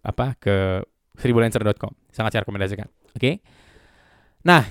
apa 0.07 0.38
ke 0.38 0.87
seribulancer.com. 1.18 1.92
Sangat 2.14 2.38
saya 2.38 2.42
rekomendasikan. 2.47 2.87
Oke. 3.12 3.18
Okay? 3.18 3.35
Nah, 4.47 4.62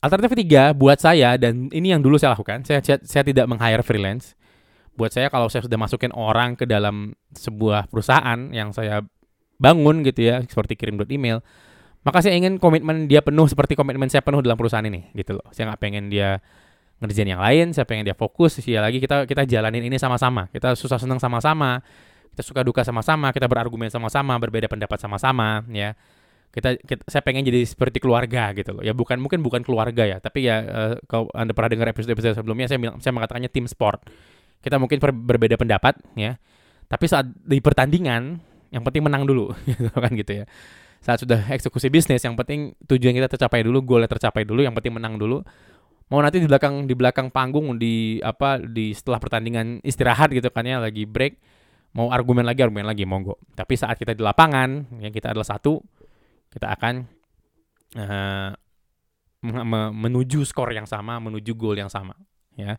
alternatif 0.00 0.32
ketiga 0.32 0.72
buat 0.72 0.96
saya 0.96 1.36
dan 1.36 1.68
ini 1.70 1.92
yang 1.92 2.00
dulu 2.00 2.16
saya 2.16 2.32
lakukan, 2.32 2.64
saya 2.64 2.80
saya, 2.80 2.98
saya 3.04 3.22
tidak 3.22 3.44
meng-hire 3.44 3.84
freelance. 3.84 4.32
Buat 4.94 5.12
saya 5.12 5.26
kalau 5.28 5.50
saya 5.50 5.66
sudah 5.66 5.76
masukin 5.76 6.14
orang 6.14 6.54
ke 6.56 6.64
dalam 6.64 7.12
sebuah 7.34 7.90
perusahaan 7.90 8.48
yang 8.54 8.70
saya 8.70 9.04
bangun 9.56 10.02
gitu 10.06 10.20
ya, 10.24 10.42
seperti 10.44 10.74
kirim 10.74 10.98
email, 11.10 11.40
maka 12.02 12.20
saya 12.20 12.34
ingin 12.36 12.58
komitmen 12.58 13.06
dia 13.06 13.22
penuh 13.22 13.46
seperti 13.48 13.78
komitmen 13.78 14.10
saya 14.10 14.20
penuh 14.20 14.42
dalam 14.44 14.58
perusahaan 14.58 14.84
ini 14.84 15.10
gitu 15.14 15.38
loh. 15.38 15.46
Saya 15.54 15.72
nggak 15.72 15.80
pengen 15.80 16.10
dia 16.10 16.42
ngerjain 17.02 17.28
yang 17.28 17.42
lain, 17.42 17.74
saya 17.74 17.84
pengen 17.84 18.06
dia 18.06 18.16
fokus, 18.16 18.58
ya 18.62 18.82
lagi 18.82 19.02
kita 19.02 19.26
kita 19.26 19.46
jalanin 19.46 19.86
ini 19.86 19.96
sama-sama. 19.98 20.46
Kita 20.50 20.78
susah 20.78 20.98
senang 20.98 21.18
sama-sama 21.18 21.82
kita 22.34 22.42
suka 22.42 22.66
duka 22.66 22.82
sama-sama, 22.82 23.30
kita 23.30 23.46
berargumen 23.46 23.86
sama-sama, 23.94 24.34
berbeda 24.42 24.66
pendapat 24.66 24.98
sama-sama, 24.98 25.62
ya. 25.70 25.94
Kita, 26.50 26.74
kita 26.82 27.06
saya 27.06 27.22
pengen 27.22 27.46
jadi 27.46 27.62
seperti 27.66 28.02
keluarga 28.02 28.50
gitu 28.54 28.74
loh. 28.78 28.82
Ya 28.82 28.90
bukan 28.94 29.18
mungkin 29.22 29.42
bukan 29.42 29.62
keluarga 29.62 30.06
ya, 30.06 30.18
tapi 30.18 30.46
ya 30.46 30.62
uh, 30.62 30.94
kalau 31.06 31.30
Anda 31.34 31.50
pernah 31.54 31.70
dengar 31.70 31.90
episode-episode 31.94 32.38
sebelumnya 32.38 32.70
saya 32.70 32.78
bilang 32.78 32.98
saya 32.98 33.14
mengatakannya 33.14 33.50
tim 33.50 33.66
sport. 33.70 34.06
Kita 34.62 34.78
mungkin 34.78 34.98
berbeda 35.02 35.58
pendapat 35.58 35.98
ya. 36.14 36.38
Tapi 36.86 37.04
saat 37.10 37.26
di 37.26 37.58
pertandingan 37.58 38.38
yang 38.74 38.82
penting 38.82 39.06
menang 39.06 39.22
dulu 39.22 39.54
gitu 39.70 39.88
kan 39.94 40.10
gitu 40.10 40.42
ya. 40.42 40.44
Saat 40.98 41.22
sudah 41.22 41.38
eksekusi 41.52 41.92
bisnis 41.92 42.24
yang 42.26 42.34
penting 42.34 42.74
tujuan 42.90 43.14
kita 43.14 43.28
tercapai 43.30 43.62
dulu, 43.62 43.84
goalnya 43.84 44.10
tercapai 44.10 44.42
dulu, 44.42 44.66
yang 44.66 44.74
penting 44.74 44.98
menang 44.98 45.14
dulu 45.14 45.46
mau 46.12 46.20
nanti 46.20 46.36
di 46.36 46.48
belakang 46.48 46.84
di 46.84 46.92
belakang 46.92 47.32
panggung 47.32 47.80
di 47.80 48.20
apa 48.20 48.60
di 48.60 48.92
setelah 48.92 49.16
pertandingan 49.16 49.80
istirahat 49.80 50.28
gitu 50.36 50.52
kan 50.52 50.68
ya 50.68 50.76
lagi 50.76 51.08
break 51.08 51.40
mau 51.96 52.12
argumen 52.12 52.44
lagi 52.44 52.60
argumen 52.60 52.84
lagi 52.84 53.08
monggo 53.08 53.40
tapi 53.56 53.72
saat 53.78 53.96
kita 53.96 54.12
di 54.12 54.20
lapangan 54.20 55.00
yang 55.00 55.08
kita 55.08 55.32
adalah 55.32 55.48
satu 55.48 55.80
kita 56.52 56.68
akan 56.76 56.94
uh, 57.96 58.52
menuju 59.96 60.44
skor 60.44 60.72
yang 60.76 60.84
sama 60.84 61.20
menuju 61.20 61.52
gol 61.56 61.76
yang 61.76 61.92
sama 61.92 62.16
ya. 62.56 62.76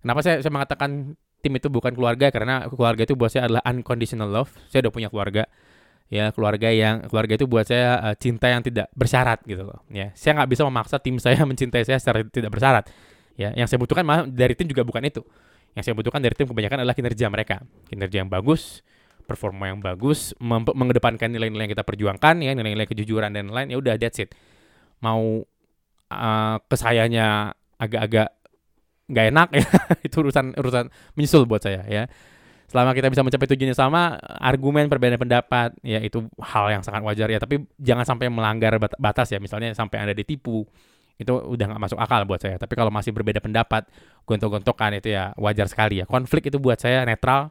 Kenapa 0.00 0.24
saya 0.24 0.40
saya 0.40 0.48
mengatakan 0.48 1.12
tim 1.40 1.56
itu 1.56 1.72
bukan 1.72 1.96
keluarga 1.96 2.28
karena 2.28 2.68
keluarga 2.68 3.02
itu 3.08 3.16
buat 3.16 3.32
saya 3.32 3.48
adalah 3.48 3.64
unconditional 3.64 4.28
love. 4.28 4.52
Saya 4.68 4.86
udah 4.86 4.92
punya 4.92 5.08
keluarga. 5.08 5.44
Ya, 6.10 6.34
keluarga 6.34 6.74
yang 6.74 7.06
keluarga 7.06 7.38
itu 7.38 7.46
buat 7.46 7.70
saya 7.70 8.02
uh, 8.02 8.14
cinta 8.18 8.50
yang 8.50 8.66
tidak 8.66 8.90
bersyarat 8.98 9.46
gitu 9.46 9.62
loh. 9.62 9.78
Ya, 9.86 10.10
saya 10.18 10.42
nggak 10.42 10.50
bisa 10.50 10.62
memaksa 10.66 10.98
tim 10.98 11.22
saya 11.22 11.38
mencintai 11.48 11.86
saya 11.86 12.02
secara 12.02 12.26
tidak 12.26 12.50
bersyarat. 12.50 12.90
Ya, 13.38 13.54
yang 13.54 13.70
saya 13.70 13.78
butuhkan 13.78 14.02
malah 14.02 14.26
dari 14.26 14.58
tim 14.58 14.66
juga 14.66 14.82
bukan 14.82 15.06
itu. 15.06 15.22
Yang 15.78 15.90
saya 15.90 15.94
butuhkan 15.94 16.18
dari 16.18 16.34
tim 16.34 16.50
kebanyakan 16.50 16.82
adalah 16.82 16.98
kinerja 16.98 17.30
mereka. 17.30 17.62
Kinerja 17.86 18.26
yang 18.26 18.30
bagus, 18.30 18.82
performa 19.22 19.70
yang 19.70 19.78
bagus, 19.78 20.34
mengedepankan 20.42 21.30
nilai-nilai 21.30 21.70
yang 21.70 21.72
kita 21.78 21.86
perjuangkan 21.86 22.42
ya, 22.42 22.58
nilai-nilai 22.58 22.90
kejujuran 22.90 23.30
dan 23.30 23.46
lain 23.54 23.70
ya 23.70 23.78
udah 23.78 23.94
that's 23.94 24.18
it. 24.18 24.34
Mau 24.98 25.46
uh, 26.10 26.56
kesayanya 26.66 27.54
agak-agak 27.78 28.34
nggak 29.10 29.26
enak 29.34 29.48
ya. 29.52 29.66
Itu 30.06 30.22
urusan 30.22 30.54
urusan 30.54 30.88
menyusul 31.18 31.44
buat 31.50 31.60
saya 31.60 31.82
ya. 31.90 32.06
Selama 32.70 32.94
kita 32.94 33.10
bisa 33.10 33.26
mencapai 33.26 33.50
tujuannya 33.50 33.74
sama 33.74 34.14
argumen 34.22 34.86
perbedaan 34.86 35.18
pendapat 35.18 35.74
ya 35.82 35.98
itu 35.98 36.30
hal 36.38 36.70
yang 36.70 36.86
sangat 36.86 37.02
wajar 37.02 37.26
ya. 37.26 37.42
Tapi 37.42 37.66
jangan 37.82 38.06
sampai 38.06 38.30
melanggar 38.30 38.78
batas 38.78 39.26
ya. 39.34 39.42
Misalnya 39.42 39.74
sampai 39.74 39.98
anda 39.98 40.14
ditipu 40.14 40.62
itu 41.18 41.34
udah 41.34 41.66
nggak 41.66 41.82
masuk 41.82 41.98
akal 41.98 42.22
buat 42.30 42.38
saya. 42.38 42.62
Tapi 42.62 42.78
kalau 42.78 42.94
masih 42.94 43.10
berbeda 43.10 43.42
pendapat 43.42 43.90
gontok-gontokan 44.22 45.02
itu 45.02 45.10
ya 45.10 45.34
wajar 45.34 45.66
sekali 45.66 45.98
ya. 45.98 46.06
Konflik 46.06 46.46
itu 46.46 46.62
buat 46.62 46.78
saya 46.78 47.02
netral 47.02 47.50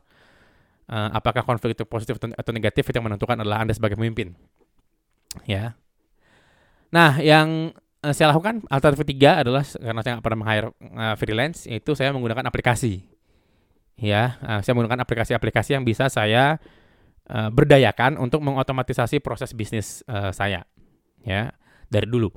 uh, 0.89 1.09
apakah 1.13 1.45
konflik 1.45 1.77
itu 1.77 1.85
positif 1.85 2.17
atau 2.17 2.51
negatif 2.55 2.83
itu 2.87 2.95
yang 2.95 3.05
menentukan 3.05 3.37
adalah 3.37 3.61
anda 3.61 3.75
sebagai 3.75 3.99
pemimpin 3.99 4.33
ya. 5.45 5.77
Nah 6.89 7.21
yang 7.21 7.75
uh, 8.03 8.13
saya 8.15 8.31
lakukan 8.31 8.63
alternatif 8.71 9.03
ketiga 9.07 9.39
adalah 9.41 9.63
karena 9.65 10.01
saya 10.03 10.11
nggak 10.17 10.25
pernah 10.25 10.39
meng-hire 10.39 10.67
uh, 10.71 11.15
freelance 11.19 11.67
itu 11.67 11.91
saya 11.95 12.11
menggunakan 12.15 12.45
aplikasi. 12.47 13.03
Ya 13.99 14.39
uh, 14.43 14.59
saya 14.63 14.73
menggunakan 14.75 15.03
aplikasi-aplikasi 15.03 15.75
yang 15.75 15.83
bisa 15.83 16.07
saya 16.07 16.57
uh, 17.27 17.49
berdayakan 17.51 18.15
untuk 18.15 18.39
mengotomatisasi 18.43 19.19
proses 19.19 19.51
bisnis 19.51 20.01
uh, 20.07 20.31
saya. 20.31 20.63
Ya 21.23 21.55
dari 21.91 22.07
dulu. 22.07 22.31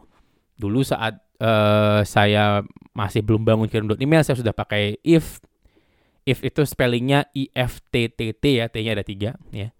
Dulu 0.59 0.83
saat 0.83 1.23
uh, 1.42 2.02
saya 2.02 2.66
masih 2.95 3.23
belum 3.23 3.42
bangun 3.47 3.71
kirim 3.71 3.88
email 3.99 4.23
saya 4.26 4.38
sudah 4.38 4.54
pakai 4.54 4.99
if. 5.07 5.38
If 6.23 6.38
itu 6.47 6.62
spellingnya 6.62 7.26
i 7.35 7.50
f 7.50 7.83
t 7.90 8.07
t 8.07 8.31
t 8.31 8.62
ya 8.62 8.71
t-nya 8.71 8.95
ada 8.95 9.02
tiga 9.02 9.35
ya. 9.50 9.75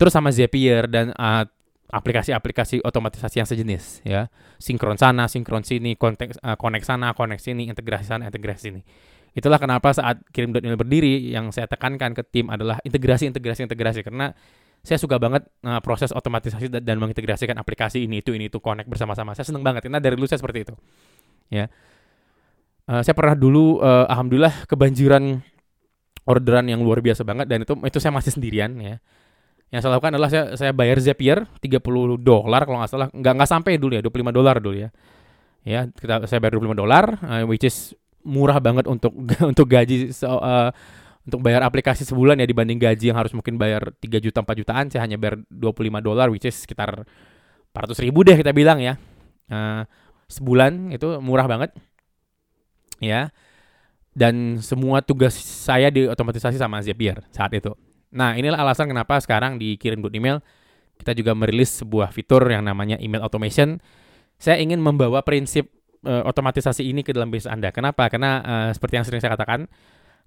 Terus 0.00 0.16
sama 0.16 0.32
Zapier 0.32 0.88
dan 0.88 1.12
uh, 1.12 1.44
aplikasi-aplikasi 1.88 2.84
otomatisasi 2.84 3.40
yang 3.40 3.48
sejenis 3.48 4.04
ya. 4.04 4.28
Sinkron 4.60 5.00
sana 5.00 5.24
sinkron 5.24 5.64
sini 5.64 5.96
konteks 5.96 6.36
uh, 6.44 6.56
connect 6.60 6.84
sana 6.84 7.16
connect 7.16 7.40
sini 7.40 7.68
integrasi 7.72 8.04
sana 8.04 8.28
integrasi 8.28 8.72
sini. 8.72 8.80
Itulah 9.32 9.56
kenapa 9.56 9.92
saat 9.96 10.20
kirim 10.32 10.52
email 10.52 10.76
berdiri 10.76 11.32
yang 11.32 11.48
saya 11.48 11.64
tekankan 11.64 12.12
ke 12.12 12.22
tim 12.28 12.52
adalah 12.52 12.76
integrasi 12.84 13.28
integrasi 13.32 13.64
integrasi. 13.64 14.04
Karena 14.04 14.32
saya 14.84 15.00
suka 15.00 15.16
banget 15.16 15.48
uh, 15.64 15.80
proses 15.80 16.12
otomatisasi 16.12 16.68
dan, 16.68 16.84
dan 16.84 16.96
mengintegrasikan 17.00 17.56
aplikasi 17.56 18.04
ini 18.04 18.20
itu 18.20 18.36
ini 18.36 18.52
itu 18.52 18.60
connect 18.60 18.88
bersama-sama. 18.88 19.32
Saya 19.32 19.48
seneng 19.48 19.64
banget. 19.64 19.88
Karena 19.88 20.00
dari 20.00 20.12
dulu 20.16 20.28
saya 20.28 20.40
seperti 20.44 20.68
itu 20.68 20.74
ya. 21.48 21.72
Uh, 22.88 23.00
saya 23.00 23.16
pernah 23.16 23.36
dulu 23.36 23.80
uh, 23.80 24.08
alhamdulillah 24.12 24.64
kebanjiran 24.68 25.40
orderan 26.28 26.68
yang 26.68 26.84
luar 26.84 27.00
biasa 27.00 27.24
banget. 27.24 27.48
Dan 27.48 27.64
itu 27.64 27.72
itu 27.80 27.96
saya 27.96 28.12
masih 28.12 28.36
sendirian 28.36 28.76
ya 28.76 29.00
yang 29.68 29.84
saya 29.84 30.00
lakukan 30.00 30.16
adalah 30.16 30.30
saya, 30.32 30.44
saya 30.56 30.72
bayar 30.72 30.96
Zapier 30.96 31.44
30 31.60 31.84
dolar 32.24 32.64
kalau 32.64 32.80
nggak 32.80 32.88
salah. 32.90 33.08
Nggak 33.12 33.32
nggak 33.36 33.50
sampai 33.50 33.76
dulu 33.76 34.00
ya 34.00 34.02
25 34.04 34.32
dolar 34.32 34.56
dulu 34.64 34.76
ya. 34.80 34.88
Ya 35.60 35.80
kita 35.92 36.24
saya 36.24 36.40
bayar 36.40 36.56
25 36.56 36.72
dolar 36.72 37.04
uh, 37.20 37.44
which 37.44 37.68
is 37.68 37.92
murah 38.24 38.56
banget 38.64 38.88
untuk 38.88 39.12
untuk 39.52 39.66
gaji 39.68 40.08
so, 40.16 40.40
uh, 40.40 40.72
untuk 41.28 41.44
bayar 41.44 41.60
aplikasi 41.68 42.08
sebulan 42.08 42.40
ya 42.40 42.48
dibanding 42.48 42.80
gaji 42.80 43.12
yang 43.12 43.18
harus 43.20 43.36
mungkin 43.36 43.60
bayar 43.60 43.92
3 44.00 44.24
juta 44.24 44.40
4 44.40 44.60
jutaan. 44.64 44.84
Saya 44.88 45.04
hanya 45.04 45.20
bayar 45.20 45.44
25 45.52 46.00
dolar 46.00 46.32
which 46.32 46.48
is 46.48 46.56
sekitar 46.56 47.04
400 47.76 48.04
ribu 48.08 48.24
deh 48.24 48.40
kita 48.40 48.56
bilang 48.56 48.80
ya. 48.80 48.96
Uh, 49.52 49.84
sebulan 50.32 50.96
itu 50.96 51.20
murah 51.20 51.44
banget. 51.44 51.76
Ya. 53.04 53.28
Dan 54.16 54.64
semua 54.64 55.04
tugas 55.04 55.36
saya 55.36 55.92
diotomatisasi 55.92 56.56
sama 56.56 56.80
Zapier 56.80 57.20
saat 57.30 57.52
itu 57.52 57.76
Nah, 58.14 58.36
inilah 58.36 58.56
alasan 58.60 58.88
kenapa 58.88 59.20
sekarang 59.20 59.60
di 59.60 59.76
Kirim 59.76 60.00
Email 60.12 60.40
kita 60.98 61.14
juga 61.14 61.32
merilis 61.32 61.78
sebuah 61.78 62.10
fitur 62.10 62.42
yang 62.50 62.66
namanya 62.66 62.98
email 62.98 63.22
automation. 63.22 63.78
Saya 64.38 64.58
ingin 64.58 64.82
membawa 64.82 65.22
prinsip 65.22 65.70
uh, 66.02 66.26
otomatisasi 66.26 66.86
ini 66.86 67.06
ke 67.06 67.14
dalam 67.14 67.30
bisnis 67.30 67.50
Anda. 67.50 67.70
Kenapa? 67.70 68.10
Karena 68.10 68.42
uh, 68.42 68.70
seperti 68.74 68.98
yang 68.98 69.06
sering 69.06 69.22
saya 69.22 69.34
katakan, 69.38 69.70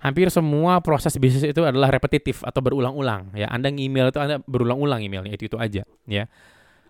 hampir 0.02 0.32
semua 0.32 0.80
proses 0.80 1.14
bisnis 1.20 1.44
itu 1.44 1.62
adalah 1.64 1.92
repetitif 1.92 2.42
atau 2.44 2.64
berulang-ulang. 2.64 3.36
Ya, 3.36 3.52
Anda 3.52 3.72
email 3.72 4.10
itu 4.10 4.20
Anda 4.20 4.40
berulang-ulang 4.48 5.04
emailnya 5.04 5.36
itu 5.36 5.52
itu 5.52 5.58
aja. 5.60 5.84
Ya, 6.08 6.24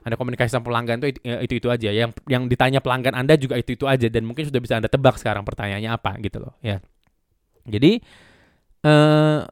Anda 0.05 0.15
komunikasi 0.17 0.53
sama 0.53 0.69
pelanggan 0.69 1.01
itu 1.01 1.21
itu 1.25 1.53
itu 1.62 1.67
aja. 1.69 1.89
Yang 1.89 2.17
yang 2.29 2.45
ditanya 2.45 2.79
pelanggan 2.81 3.17
Anda 3.17 3.38
juga 3.38 3.57
itu 3.57 3.74
itu 3.77 3.86
aja. 3.89 4.07
Dan 4.10 4.25
mungkin 4.29 4.45
sudah 4.50 4.62
bisa 4.62 4.77
Anda 4.77 4.89
tebak 4.89 5.17
sekarang 5.17 5.45
pertanyaannya 5.45 5.89
apa 5.89 6.17
gitu 6.21 6.41
loh. 6.41 6.53
Ya, 6.62 6.81
jadi 7.65 8.01
uh, 8.86 9.45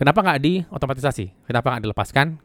Kenapa 0.00 0.24
nggak 0.24 0.40
di 0.40 0.64
otomatisasi? 0.72 1.44
Kenapa 1.44 1.76
nggak 1.76 1.84
dilepaskan? 1.84 2.40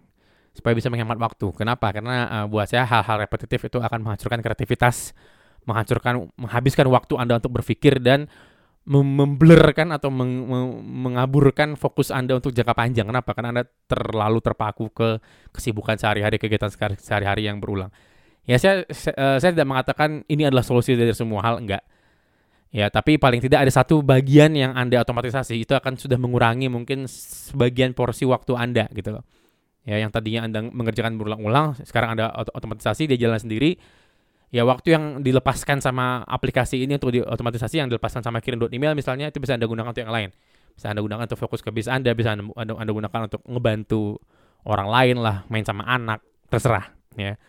Supaya 0.52 0.76
bisa 0.76 0.92
menghemat 0.92 1.16
waktu. 1.16 1.56
Kenapa? 1.56 1.88
Karena 1.96 2.28
uh, 2.28 2.46
buat 2.52 2.68
saya 2.68 2.84
hal-hal 2.84 3.24
repetitif 3.24 3.64
itu 3.64 3.80
akan 3.80 4.04
menghancurkan 4.04 4.44
kreativitas, 4.44 5.16
menghancurkan, 5.64 6.28
menghabiskan 6.36 6.84
waktu 6.92 7.16
Anda 7.16 7.40
untuk 7.40 7.56
berpikir 7.56 8.04
dan 8.04 8.28
memblurkan 8.86 9.90
atau 9.96 10.14
meng 10.14 10.46
mengaburkan 10.84 11.80
fokus 11.80 12.12
Anda 12.12 12.36
untuk 12.44 12.52
jangka 12.52 12.76
panjang. 12.76 13.08
Kenapa? 13.08 13.32
Karena 13.32 13.50
Anda 13.56 13.64
terlalu 13.88 14.44
terpaku 14.44 14.92
ke 14.92 15.10
kesibukan 15.56 15.96
sehari-hari, 15.96 16.36
kegiatan 16.36 16.68
sehari-hari 17.00 17.48
yang 17.48 17.64
berulang. 17.64 17.88
Ya 18.46 18.60
saya, 18.60 18.84
saya, 18.92 19.16
uh, 19.16 19.38
saya 19.40 19.56
tidak 19.56 19.66
mengatakan 19.72 20.28
ini 20.28 20.44
adalah 20.44 20.62
solusi 20.62 20.94
dari 20.94 21.16
semua 21.16 21.40
hal, 21.40 21.64
enggak. 21.64 21.82
Ya, 22.74 22.92
tapi 22.92 23.16
paling 23.16 23.40
tidak 23.40 23.64
ada 23.64 23.72
satu 23.72 24.04
bagian 24.04 24.52
yang 24.52 24.76
Anda 24.76 25.00
otomatisasi 25.06 25.64
itu 25.64 25.72
akan 25.72 25.96
sudah 25.96 26.20
mengurangi 26.20 26.68
mungkin 26.68 27.08
sebagian 27.08 27.96
porsi 27.96 28.28
waktu 28.28 28.52
Anda 28.58 28.92
gitu 28.92 29.16
loh. 29.16 29.24
Ya, 29.86 30.02
yang 30.02 30.10
tadinya 30.10 30.50
Anda 30.50 30.60
mengerjakan 30.66 31.16
berulang-ulang, 31.16 31.80
sekarang 31.86 32.18
Anda 32.18 32.34
otomatisasi 32.34 33.06
dia 33.06 33.30
jalan 33.30 33.40
sendiri. 33.40 33.78
Ya, 34.52 34.68
waktu 34.68 34.98
yang 34.98 35.24
dilepaskan 35.24 35.80
sama 35.80 36.26
aplikasi 36.26 36.84
ini 36.84 36.98
untuk 37.00 37.16
diotomatisasi 37.16 37.80
yang 37.80 37.88
dilepaskan 37.88 38.26
sama 38.26 38.42
kirim 38.44 38.60
email 38.72 38.96
misalnya 38.98 39.30
itu 39.30 39.40
bisa 39.40 39.56
Anda 39.56 39.70
gunakan 39.70 39.94
untuk 39.94 40.04
yang 40.04 40.14
lain. 40.14 40.30
Bisa 40.76 40.92
Anda 40.92 41.00
gunakan 41.00 41.24
untuk 41.32 41.40
fokus 41.40 41.64
ke 41.64 41.72
bisnis 41.72 41.96
Anda, 41.96 42.12
bisa 42.12 42.36
Anda, 42.36 42.52
Anda, 42.60 42.74
anda 42.76 42.92
gunakan 42.92 43.20
untuk 43.32 43.42
ngebantu 43.48 44.20
orang 44.68 44.88
lain 44.92 45.16
lah, 45.24 45.48
main 45.48 45.64
sama 45.64 45.88
anak, 45.88 46.20
terserah 46.52 46.92
ya. 47.16 47.40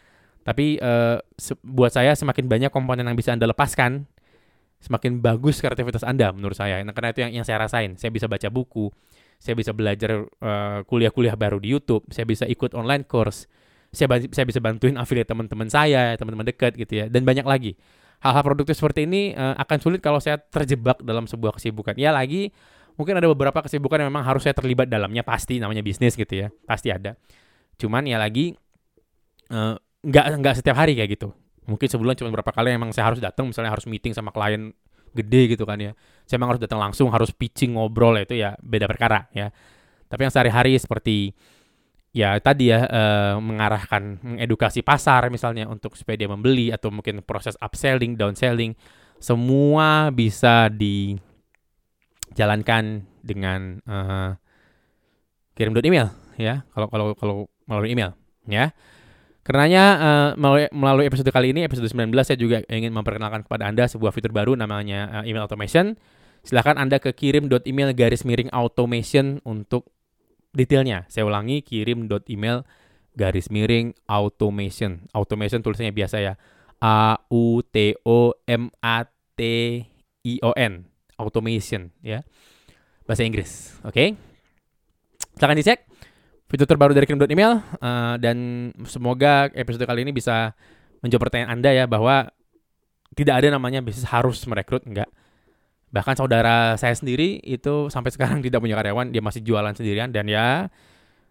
Tapi 0.46 0.78
uh, 0.78 1.18
buat 1.66 1.90
saya 1.90 2.14
semakin 2.14 2.46
banyak 2.46 2.70
komponen 2.70 3.02
yang 3.02 3.18
bisa 3.18 3.34
Anda 3.34 3.50
lepaskan 3.50 4.06
semakin 4.86 5.18
bagus 5.18 5.58
kreativitas 5.58 6.06
Anda 6.06 6.30
menurut 6.30 6.54
saya. 6.54 6.78
Nah, 6.86 6.94
karena 6.94 7.10
itu 7.10 7.20
yang, 7.26 7.42
yang 7.42 7.46
saya 7.46 7.66
rasain. 7.66 7.98
Saya 7.98 8.14
bisa 8.14 8.30
baca 8.30 8.46
buku, 8.46 8.94
saya 9.42 9.58
bisa 9.58 9.74
belajar 9.74 10.22
kuliah 10.38 10.82
kuliah-kuliah 10.86 11.34
baru 11.34 11.58
di 11.58 11.74
YouTube, 11.74 12.06
saya 12.14 12.22
bisa 12.22 12.46
ikut 12.46 12.72
online 12.78 13.02
course, 13.02 13.50
saya, 13.90 14.06
saya 14.30 14.46
bisa 14.46 14.62
bantuin 14.62 14.94
affiliate 14.94 15.26
teman-teman 15.26 15.66
saya, 15.66 16.14
teman-teman 16.14 16.46
dekat 16.46 16.78
gitu 16.78 17.02
ya, 17.02 17.04
dan 17.10 17.26
banyak 17.26 17.42
lagi. 17.42 17.74
Hal-hal 18.22 18.46
produktif 18.46 18.78
seperti 18.78 19.04
ini 19.04 19.36
uh, 19.36 19.58
akan 19.60 19.76
sulit 19.82 20.00
kalau 20.00 20.22
saya 20.22 20.40
terjebak 20.40 21.04
dalam 21.04 21.28
sebuah 21.28 21.60
kesibukan. 21.60 21.92
Ya 22.00 22.16
lagi, 22.16 22.48
mungkin 22.96 23.18
ada 23.18 23.28
beberapa 23.28 23.60
kesibukan 23.60 24.00
yang 24.00 24.08
memang 24.08 24.24
harus 24.24 24.46
saya 24.46 24.56
terlibat 24.56 24.88
dalamnya 24.88 25.20
pasti 25.20 25.60
namanya 25.60 25.84
bisnis 25.84 26.16
gitu 26.16 26.32
ya, 26.32 26.48
pasti 26.64 26.88
ada. 26.88 27.18
Cuman 27.76 28.08
ya 28.08 28.16
lagi 28.16 28.56
uh, 29.52 29.76
nggak 30.06 30.26
nggak 30.40 30.54
setiap 30.62 30.78
hari 30.78 30.94
kayak 30.94 31.18
gitu 31.18 31.34
mungkin 31.66 31.88
sebulan 31.90 32.14
cuma 32.18 32.30
berapa 32.30 32.52
kali 32.54 32.70
emang 32.74 32.92
saya 32.94 33.06
harus 33.12 33.20
datang 33.20 33.46
misalnya 33.50 33.70
harus 33.74 33.86
meeting 33.90 34.14
sama 34.14 34.30
klien 34.30 34.72
gede 35.16 35.56
gitu 35.56 35.64
kan 35.66 35.80
ya. 35.80 35.92
Saya 36.28 36.38
emang 36.38 36.50
harus 36.54 36.62
datang 36.62 36.78
langsung 36.78 37.10
harus 37.10 37.32
pitching 37.32 37.74
ngobrol 37.74 38.16
ya, 38.20 38.22
itu 38.22 38.34
ya 38.38 38.54
beda 38.60 38.86
perkara 38.86 39.26
ya. 39.32 39.50
Tapi 40.06 40.22
yang 40.22 40.32
sehari-hari 40.32 40.78
seperti 40.78 41.34
ya 42.14 42.38
tadi 42.40 42.72
ya 42.72 42.86
eh, 42.86 43.36
mengarahkan 43.40 44.20
mengedukasi 44.24 44.80
pasar 44.80 45.28
misalnya 45.28 45.68
untuk 45.68 45.96
supaya 45.98 46.16
dia 46.16 46.28
membeli 46.30 46.72
atau 46.72 46.88
mungkin 46.88 47.20
proses 47.20 47.52
upselling 47.60 48.16
downselling 48.16 48.72
semua 49.20 50.08
bisa 50.14 50.72
dijalankan 50.72 53.04
dengan 53.20 53.82
eh, 53.82 54.30
kirim 55.56 55.72
email 55.80 56.12
ya. 56.36 56.68
Kalau 56.70 56.86
kalau 56.92 57.06
kalau 57.16 57.48
melalui 57.66 57.90
email 57.96 58.12
ya 58.46 58.70
Karenanya 59.46 59.84
uh, 60.34 60.66
melalui 60.74 61.06
episode 61.06 61.30
kali 61.30 61.54
ini, 61.54 61.62
episode 61.62 61.86
19, 61.86 62.10
saya 62.26 62.34
juga 62.34 62.66
ingin 62.66 62.90
memperkenalkan 62.90 63.46
kepada 63.46 63.70
Anda 63.70 63.86
sebuah 63.86 64.10
fitur 64.10 64.34
baru 64.34 64.58
namanya 64.58 65.22
uh, 65.22 65.22
email 65.22 65.46
automation. 65.46 65.94
Silahkan 66.42 66.74
Anda 66.74 66.98
ke 66.98 67.14
kirim.email 67.14 67.94
garis 67.94 68.26
miring 68.26 68.50
automation 68.50 69.38
untuk 69.46 69.86
detailnya. 70.50 71.06
Saya 71.06 71.30
ulangi, 71.30 71.62
kirim.email 71.62 72.66
garis 73.14 73.46
miring 73.46 73.94
automation. 74.10 75.06
Automation 75.14 75.62
tulisannya 75.62 75.94
biasa 75.94 76.26
ya. 76.26 76.34
A 76.82 77.14
U 77.30 77.62
T 77.62 77.94
O 78.02 78.34
M 78.50 78.74
A 78.82 79.06
T 79.38 79.42
I 80.26 80.34
O 80.42 80.50
N, 80.58 80.90
automation 81.22 81.94
ya. 82.02 82.26
Bahasa 83.06 83.22
Inggris. 83.22 83.78
Oke. 83.86 83.94
Okay? 83.94 84.08
Silahkan 85.38 85.54
dicek 85.62 85.95
fitur 86.46 86.66
terbaru 86.66 86.94
dari 86.94 87.06
kirim.email 87.10 87.52
uh, 87.82 88.14
dan 88.22 88.70
semoga 88.86 89.50
episode 89.54 89.82
kali 89.82 90.06
ini 90.06 90.14
bisa 90.14 90.54
menjawab 91.02 91.26
pertanyaan 91.28 91.58
Anda 91.58 91.70
ya 91.74 91.84
bahwa 91.90 92.30
tidak 93.18 93.34
ada 93.42 93.48
namanya 93.54 93.82
bisnis 93.82 94.06
harus 94.06 94.44
merekrut 94.46 94.86
enggak. 94.86 95.10
Bahkan 95.90 96.14
saudara 96.18 96.74
saya 96.78 96.94
sendiri 96.94 97.42
itu 97.42 97.90
sampai 97.90 98.14
sekarang 98.14 98.38
tidak 98.46 98.62
punya 98.62 98.78
karyawan, 98.78 99.10
dia 99.10 99.22
masih 99.22 99.42
jualan 99.42 99.74
sendirian 99.74 100.14
dan 100.14 100.30
ya 100.30 100.70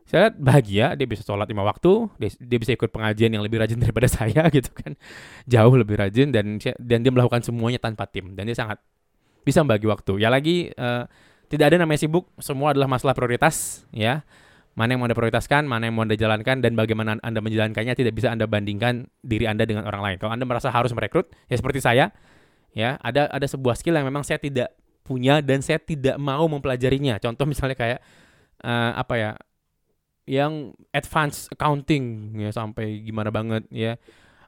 saya 0.06 0.30
lihat 0.30 0.36
bahagia 0.38 0.86
dia 0.94 1.10
bisa 1.10 1.26
sholat 1.26 1.50
lima 1.50 1.66
waktu 1.66 2.06
dia, 2.22 2.30
dia 2.38 2.58
bisa 2.62 2.78
ikut 2.78 2.94
pengajian 2.94 3.34
yang 3.34 3.42
lebih 3.42 3.58
rajin 3.58 3.80
daripada 3.84 4.12
saya 4.12 4.52
gitu 4.52 4.70
kan. 4.76 5.00
Jauh 5.48 5.76
lebih 5.80 5.96
rajin 5.96 6.36
dan 6.36 6.60
dan 6.60 6.98
dia 7.00 7.12
melakukan 7.12 7.40
semuanya 7.40 7.80
tanpa 7.80 8.04
tim 8.04 8.36
dan 8.36 8.52
dia 8.52 8.58
sangat 8.58 8.84
bisa 9.48 9.64
membagi 9.64 9.88
waktu. 9.88 10.20
Ya 10.20 10.28
lagi 10.28 10.76
uh, 10.76 11.08
tidak 11.48 11.72
ada 11.72 11.78
namanya 11.80 12.04
sibuk 12.04 12.28
semua 12.42 12.74
adalah 12.74 12.90
masalah 12.90 13.14
prioritas 13.14 13.86
ya 13.94 14.26
mana 14.76 14.92
yang 14.92 15.00
mau 15.00 15.08
anda 15.08 15.16
prioritaskan 15.16 15.64
mana 15.72 15.88
yang 15.88 15.96
mau 15.96 16.04
anda 16.04 16.20
jalankan 16.20 16.60
dan 16.60 16.76
bagaimana 16.76 17.16
anda 17.24 17.40
menjalankannya 17.40 17.96
tidak 17.96 18.12
bisa 18.12 18.28
anda 18.28 18.44
bandingkan 18.44 19.08
diri 19.24 19.48
anda 19.48 19.64
dengan 19.64 19.88
orang 19.88 20.04
lain. 20.04 20.18
Kalau 20.20 20.36
anda 20.36 20.44
merasa 20.44 20.68
harus 20.68 20.92
merekrut 20.92 21.32
ya 21.48 21.56
seperti 21.56 21.80
saya 21.80 22.12
ya 22.76 23.00
ada 23.00 23.32
ada 23.32 23.48
sebuah 23.48 23.80
skill 23.80 23.96
yang 23.96 24.04
memang 24.04 24.28
saya 24.28 24.36
tidak 24.36 24.76
punya 25.08 25.40
dan 25.40 25.64
saya 25.64 25.80
tidak 25.80 26.20
mau 26.20 26.44
mempelajarinya. 26.52 27.24
Contoh 27.24 27.48
misalnya 27.48 27.80
kayak 27.80 28.00
uh, 28.68 28.92
apa 29.00 29.16
ya 29.16 29.32
yang 30.28 30.76
advance 30.92 31.48
accounting 31.56 32.36
ya 32.36 32.52
sampai 32.52 33.00
gimana 33.00 33.32
banget 33.32 33.64
ya. 33.72 33.96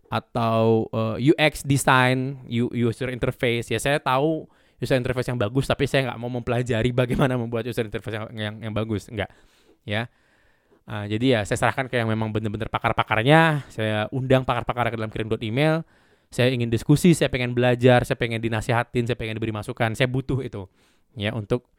Atau 0.07 0.87
uh, 0.95 1.19
eh, 1.19 1.35
UX 1.35 1.67
design, 1.67 2.47
user 2.47 3.11
interface. 3.11 3.67
Ya 3.67 3.79
saya 3.79 3.99
tahu 3.99 4.47
user 4.79 4.95
interface 4.95 5.27
yang 5.27 5.39
bagus 5.39 5.67
tapi 5.67 5.83
saya 5.83 6.07
nggak 6.11 6.19
mau 6.19 6.31
mempelajari 6.31 6.95
bagaimana 6.95 7.35
membuat 7.35 7.67
user 7.67 7.87
interface 7.87 8.15
yang 8.19 8.27
yang, 8.35 8.55
yang 8.67 8.73
bagus. 8.75 9.07
Enggak 9.07 9.31
ya. 9.83 10.09
Uh, 10.87 11.03
jadi 11.03 11.25
ya 11.35 11.39
saya 11.43 11.67
serahkan 11.67 11.91
ke 11.91 11.99
yang 11.99 12.07
memang 12.07 12.31
benar-benar 12.31 12.71
pakar-pakarnya. 12.71 13.67
Saya 13.67 14.07
undang 14.15 14.47
pakar-pakar 14.47 14.93
ke 14.93 14.95
dalam 14.95 15.11
kirim 15.11 15.27
email 15.43 15.83
saya 16.27 16.51
ingin 16.51 16.67
diskusi 16.67 17.15
saya 17.15 17.31
pengen 17.31 17.55
belajar 17.55 18.03
saya 18.03 18.19
pengen 18.19 18.43
dinasihatin 18.43 19.07
saya 19.07 19.17
pengen 19.17 19.39
diberi 19.39 19.55
masukan. 19.55 19.95
Saya 19.95 20.11
butuh 20.11 20.43
itu 20.43 20.67
ya 21.15 21.31
untuk 21.31 21.71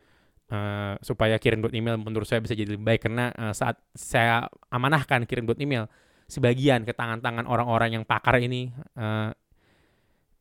uh, 0.48 0.96
supaya 1.04 1.36
kirim 1.36 1.60
buat 1.60 1.72
email 1.76 2.00
menurut 2.00 2.24
saya 2.24 2.40
bisa 2.40 2.56
jadi 2.56 2.76
lebih 2.76 2.84
baik. 2.84 3.00
Karena 3.04 3.28
uh, 3.36 3.52
saat 3.52 3.76
saya 3.92 4.48
amanahkan 4.72 5.28
kirim 5.28 5.44
buat 5.44 5.60
email 5.60 5.86
sebagian 6.28 6.84
ke 6.84 6.92
tangan-tangan 6.96 7.44
orang-orang 7.48 8.00
yang 8.00 8.04
pakar 8.04 8.36
ini 8.40 8.72
uh, 8.96 9.32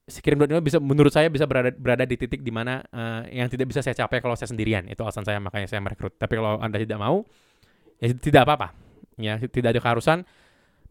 kirim 0.07 0.39
buat 0.39 0.47
email 0.47 0.63
bisa 0.63 0.79
menurut 0.79 1.11
saya 1.11 1.27
bisa 1.27 1.43
berada 1.43 1.75
berada 1.75 2.07
di 2.07 2.15
titik 2.15 2.39
di 2.39 2.51
mana 2.51 2.79
uh, 2.95 3.27
yang 3.27 3.51
tidak 3.51 3.71
bisa 3.75 3.83
saya 3.83 3.95
capai 4.07 4.23
kalau 4.23 4.39
saya 4.39 4.47
sendirian. 4.47 4.87
Itu 4.87 5.03
alasan 5.03 5.27
saya 5.27 5.43
makanya 5.43 5.67
saya 5.67 5.83
merekrut. 5.83 6.15
Tapi 6.15 6.31
kalau 6.39 6.63
anda 6.63 6.79
tidak 6.79 6.95
mau 6.95 7.27
ya 8.01 8.13
tidak 8.13 8.41
apa-apa 8.47 8.73
ya 9.17 9.41
tidak 9.49 9.77
ada 9.77 9.81
keharusan 9.81 10.23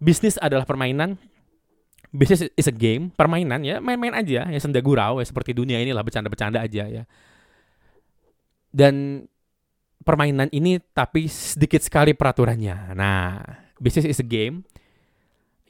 bisnis 0.03 0.37
adalah 0.43 0.67
permainan 0.67 1.15
bisnis 2.11 2.47
is 2.55 2.69
a 2.69 2.75
game 2.75 3.11
permainan 3.15 3.63
ya 3.63 3.79
main-main 3.79 4.15
aja 4.15 4.47
ya 4.47 4.59
senda 4.59 4.83
gurau 4.83 5.23
ya 5.23 5.27
seperti 5.27 5.55
dunia 5.55 5.79
inilah 5.79 6.03
bercanda-bercanda 6.03 6.63
aja 6.63 6.85
ya 6.87 7.03
dan 8.77 9.25
permainan 10.07 10.47
ini 10.55 10.79
tapi 10.95 11.27
sedikit 11.27 11.83
sekali 11.83 12.15
peraturannya. 12.15 12.95
Nah, 12.95 13.43
business 13.83 14.07
is 14.07 14.23
a 14.23 14.27
game. 14.27 14.63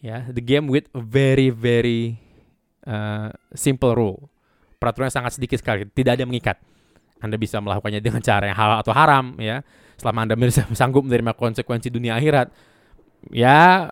Ya, 0.04 0.28
the 0.28 0.44
game 0.44 0.68
with 0.68 0.92
very 0.92 1.48
very 1.48 2.20
uh, 2.84 3.32
simple 3.56 3.96
rule. 3.96 4.28
Peraturannya 4.76 5.14
sangat 5.14 5.40
sedikit 5.40 5.56
sekali, 5.56 5.88
tidak 5.88 6.20
ada 6.20 6.28
yang 6.28 6.30
mengikat. 6.30 6.60
Anda 7.16 7.40
bisa 7.40 7.64
melakukannya 7.64 8.04
dengan 8.04 8.20
cara 8.20 8.44
yang 8.52 8.58
halal 8.60 8.84
atau 8.84 8.92
haram, 8.92 9.32
ya. 9.40 9.64
Selama 9.96 10.28
Anda 10.28 10.34
bisa 10.36 10.68
sanggup 10.78 11.04
menerima 11.04 11.32
konsekuensi 11.36 11.88
dunia 11.88 12.16
akhirat, 12.16 12.52
ya 13.32 13.90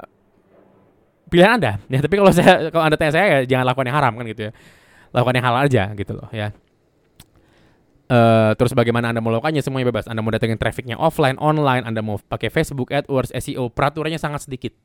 pilihan 1.28 1.58
Anda. 1.58 1.72
Ya, 1.90 1.98
tapi 2.04 2.14
kalau 2.20 2.30
saya 2.30 2.70
kalau 2.70 2.84
Anda 2.86 2.96
tanya 3.00 3.12
saya 3.16 3.26
ya 3.26 3.38
jangan 3.48 3.64
lakukan 3.72 3.86
yang 3.90 3.96
haram 3.98 4.12
kan 4.20 4.24
gitu 4.28 4.42
ya. 4.48 4.52
Lakukan 5.14 5.34
yang 5.34 5.46
halal 5.46 5.60
aja 5.66 5.84
gitu 5.94 6.12
loh, 6.14 6.28
ya. 6.34 6.50
Uh, 8.04 8.52
terus 8.60 8.76
bagaimana 8.76 9.10
Anda 9.10 9.24
melakukannya 9.24 9.64
semuanya 9.64 9.88
bebas. 9.88 10.06
Anda 10.10 10.20
mau 10.20 10.30
datengin 10.30 10.60
trafficnya 10.60 11.00
offline, 11.00 11.40
online, 11.40 11.88
Anda 11.88 12.04
mau 12.04 12.20
pakai 12.20 12.52
Facebook, 12.52 12.92
AdWords, 12.92 13.32
SEO, 13.32 13.72
peraturannya 13.72 14.20
sangat 14.20 14.44
sedikit. 14.44 14.76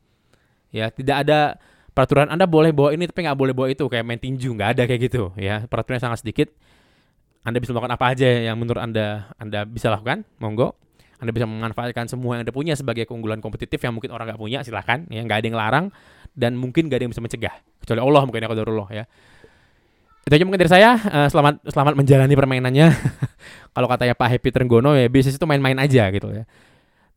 Ya, 0.72 0.94
tidak 0.94 1.28
ada 1.28 1.58
peraturan 1.92 2.32
Anda 2.32 2.48
boleh 2.48 2.72
bawa 2.72 2.94
ini 2.96 3.10
tapi 3.10 3.26
nggak 3.28 3.36
boleh 3.36 3.54
bawa 3.54 3.68
itu 3.74 3.84
kayak 3.90 4.06
main 4.08 4.22
tinju, 4.22 4.56
nggak 4.56 4.70
ada 4.78 4.84
kayak 4.88 5.02
gitu. 5.12 5.36
Ya, 5.36 5.68
peraturannya 5.68 6.02
sangat 6.02 6.24
sedikit. 6.24 6.50
Anda 7.44 7.60
bisa 7.60 7.76
melakukan 7.76 7.96
apa 7.96 8.06
aja 8.14 8.28
yang 8.28 8.56
menurut 8.56 8.80
Anda 8.80 9.34
Anda 9.36 9.68
bisa 9.68 9.92
lakukan, 9.92 10.24
monggo. 10.40 10.78
Anda 11.20 11.36
bisa 11.36 11.46
memanfaatkan 11.46 12.08
semua 12.08 12.40
yang 12.40 12.48
Anda 12.48 12.56
punya 12.56 12.74
sebagai 12.80 13.04
keunggulan 13.04 13.44
kompetitif 13.44 13.84
yang 13.84 13.92
mungkin 13.96 14.16
orang 14.16 14.32
nggak 14.32 14.40
punya, 14.40 14.64
silahkan. 14.64 15.04
Ya, 15.12 15.22
nggak 15.24 15.44
ada 15.44 15.48
yang 15.52 15.60
larang 15.60 15.86
dan 16.32 16.56
mungkin 16.56 16.88
nggak 16.88 16.98
ada 17.00 17.04
yang 17.06 17.14
bisa 17.14 17.24
mencegah. 17.24 17.56
Kecuali 17.84 18.02
Allah 18.02 18.22
mungkin 18.24 18.40
ya 18.40 18.48
kalau 18.48 18.88
ya 18.90 19.06
itu 20.30 20.38
aja 20.38 20.46
mungkin 20.46 20.62
dari 20.62 20.70
saya. 20.70 20.94
Uh, 21.10 21.26
selamat 21.26 21.66
selamat 21.74 21.94
menjalani 21.98 22.34
permainannya. 22.38 22.88
Kalau 23.76 23.90
katanya 23.90 24.14
Pak 24.14 24.30
Happy 24.30 24.50
Trenggono 24.54 24.94
ya 24.94 25.10
bisnis 25.10 25.42
itu 25.42 25.46
main-main 25.50 25.74
aja 25.82 26.06
gitu 26.14 26.30
ya. 26.30 26.46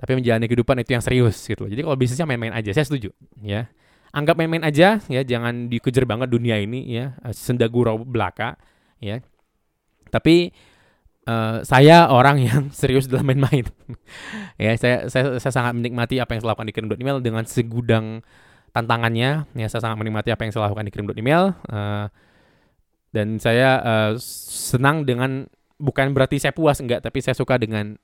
Tapi 0.00 0.16
menjalani 0.16 0.48
kehidupan 0.48 0.80
itu 0.80 0.96
yang 0.96 1.04
serius 1.04 1.36
gitu. 1.44 1.68
Jadi 1.68 1.78
kalau 1.78 1.94
bisnisnya 1.94 2.26
main-main 2.26 2.50
aja, 2.50 2.74
saya 2.74 2.82
setuju 2.88 3.14
ya. 3.38 3.68
Anggap 4.16 4.34
main-main 4.34 4.64
aja 4.64 4.98
ya, 5.06 5.20
jangan 5.22 5.68
dikejar 5.70 6.08
banget 6.08 6.32
dunia 6.32 6.58
ini 6.58 6.88
ya, 6.90 7.14
eh, 7.22 7.30
senda 7.36 7.70
gurau 7.70 8.00
belaka 8.02 8.58
ya. 8.98 9.22
Tapi 10.10 10.50
uh, 11.26 11.62
saya 11.62 12.08
orang 12.10 12.42
yang 12.42 12.62
serius 12.80 13.10
dalam 13.10 13.28
main-main. 13.28 13.66
ya, 14.60 14.72
saya, 14.78 15.06
saya 15.10 15.36
saya 15.38 15.52
sangat 15.52 15.72
menikmati 15.78 16.18
apa 16.18 16.34
yang 16.34 16.40
saya 16.42 16.50
lakukan 16.54 16.68
di 16.70 16.74
kirim.email 16.74 17.18
dengan 17.22 17.44
segudang 17.44 18.24
tantangannya. 18.72 19.46
Ya, 19.54 19.66
saya 19.68 19.84
sangat 19.84 19.98
menikmati 20.00 20.30
apa 20.30 20.42
yang 20.46 20.52
saya 20.54 20.70
lakukan 20.70 20.86
di 20.86 20.92
kirim.email. 20.92 21.42
Uh, 21.68 22.06
dan 23.12 23.36
saya 23.36 23.70
uh, 23.84 24.12
senang 24.18 25.04
dengan 25.04 25.44
bukan 25.76 26.16
berarti 26.16 26.40
saya 26.40 26.56
puas 26.56 26.80
enggak 26.80 27.04
tapi 27.04 27.20
saya 27.20 27.36
suka 27.36 27.60
dengan 27.60 27.98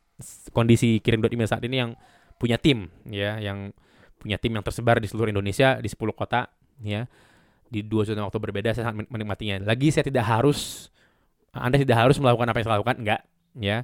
kondisi 0.52 1.00
kirim 1.00 1.24
email 1.24 1.48
saat 1.48 1.64
ini 1.64 1.81
yang 1.81 1.90
punya 2.37 2.59
tim 2.61 2.92
ya 3.09 3.38
yang 3.38 3.72
punya 4.18 4.37
tim 4.37 4.52
yang 4.52 4.66
tersebar 4.66 4.98
di 4.98 5.07
seluruh 5.07 5.31
Indonesia 5.31 5.78
di 5.78 5.87
10 5.87 5.96
kota 6.12 6.50
ya 6.83 7.07
di 7.68 7.85
dua 7.85 8.02
zona 8.02 8.26
waktu 8.26 8.40
berbeda 8.40 8.74
saya 8.74 8.90
sangat 8.90 9.07
menikmatinya 9.12 9.62
lagi 9.62 9.94
saya 9.94 10.07
tidak 10.07 10.26
harus 10.26 10.90
anda 11.54 11.76
tidak 11.80 11.96
harus 11.96 12.16
melakukan 12.20 12.46
apa 12.50 12.56
yang 12.61 12.66
saya 12.66 12.76
lakukan 12.80 12.96
enggak 13.00 13.20
ya 13.58 13.78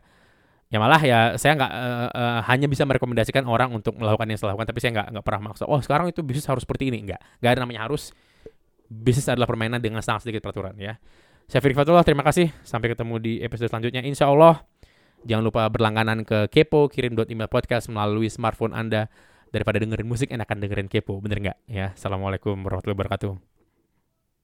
ya 0.72 0.78
malah 0.82 1.00
ya 1.00 1.18
saya 1.38 1.54
nggak 1.54 1.72
uh, 1.72 2.08
uh, 2.10 2.40
hanya 2.50 2.66
bisa 2.66 2.82
merekomendasikan 2.82 3.46
orang 3.46 3.70
untuk 3.70 3.94
melakukan 3.94 4.26
yang 4.26 4.38
saya 4.40 4.56
lakukan 4.56 4.68
tapi 4.74 4.78
saya 4.82 4.90
nggak 5.00 5.06
nggak 5.14 5.24
pernah 5.24 5.40
maksa 5.52 5.64
oh 5.68 5.78
sekarang 5.78 6.10
itu 6.10 6.20
bisnis 6.24 6.48
harus 6.50 6.66
seperti 6.66 6.90
ini 6.90 7.04
enggak 7.06 7.20
nggak 7.38 7.50
ada 7.54 7.60
namanya 7.62 7.86
harus 7.86 8.10
bisnis 8.88 9.26
adalah 9.28 9.48
permainan 9.48 9.80
dengan 9.80 10.00
sangat 10.04 10.28
sedikit 10.28 10.44
peraturan 10.44 10.76
ya. 10.76 11.00
Saya 11.44 11.60
Firly 11.60 11.76
Fatullah, 11.76 12.04
terima 12.06 12.24
kasih. 12.24 12.48
Sampai 12.64 12.92
ketemu 12.92 13.20
di 13.20 13.32
episode 13.44 13.68
selanjutnya. 13.68 14.00
Insya 14.00 14.32
Allah, 14.32 14.64
jangan 15.28 15.44
lupa 15.44 15.68
berlangganan 15.68 16.24
ke 16.24 16.48
Kepo, 16.48 16.88
kirim 16.88 17.12
email 17.28 17.52
podcast 17.52 17.92
melalui 17.92 18.32
smartphone 18.32 18.72
Anda. 18.72 19.12
Daripada 19.52 19.78
dengerin 19.78 20.08
musik, 20.08 20.34
enakan 20.34 20.58
dengerin 20.58 20.88
Kepo, 20.90 21.20
bener 21.22 21.38
nggak? 21.38 21.58
Ya, 21.70 21.94
Assalamualaikum 21.94 22.58
warahmatullahi 22.64 22.96
wabarakatuh. 22.96 23.53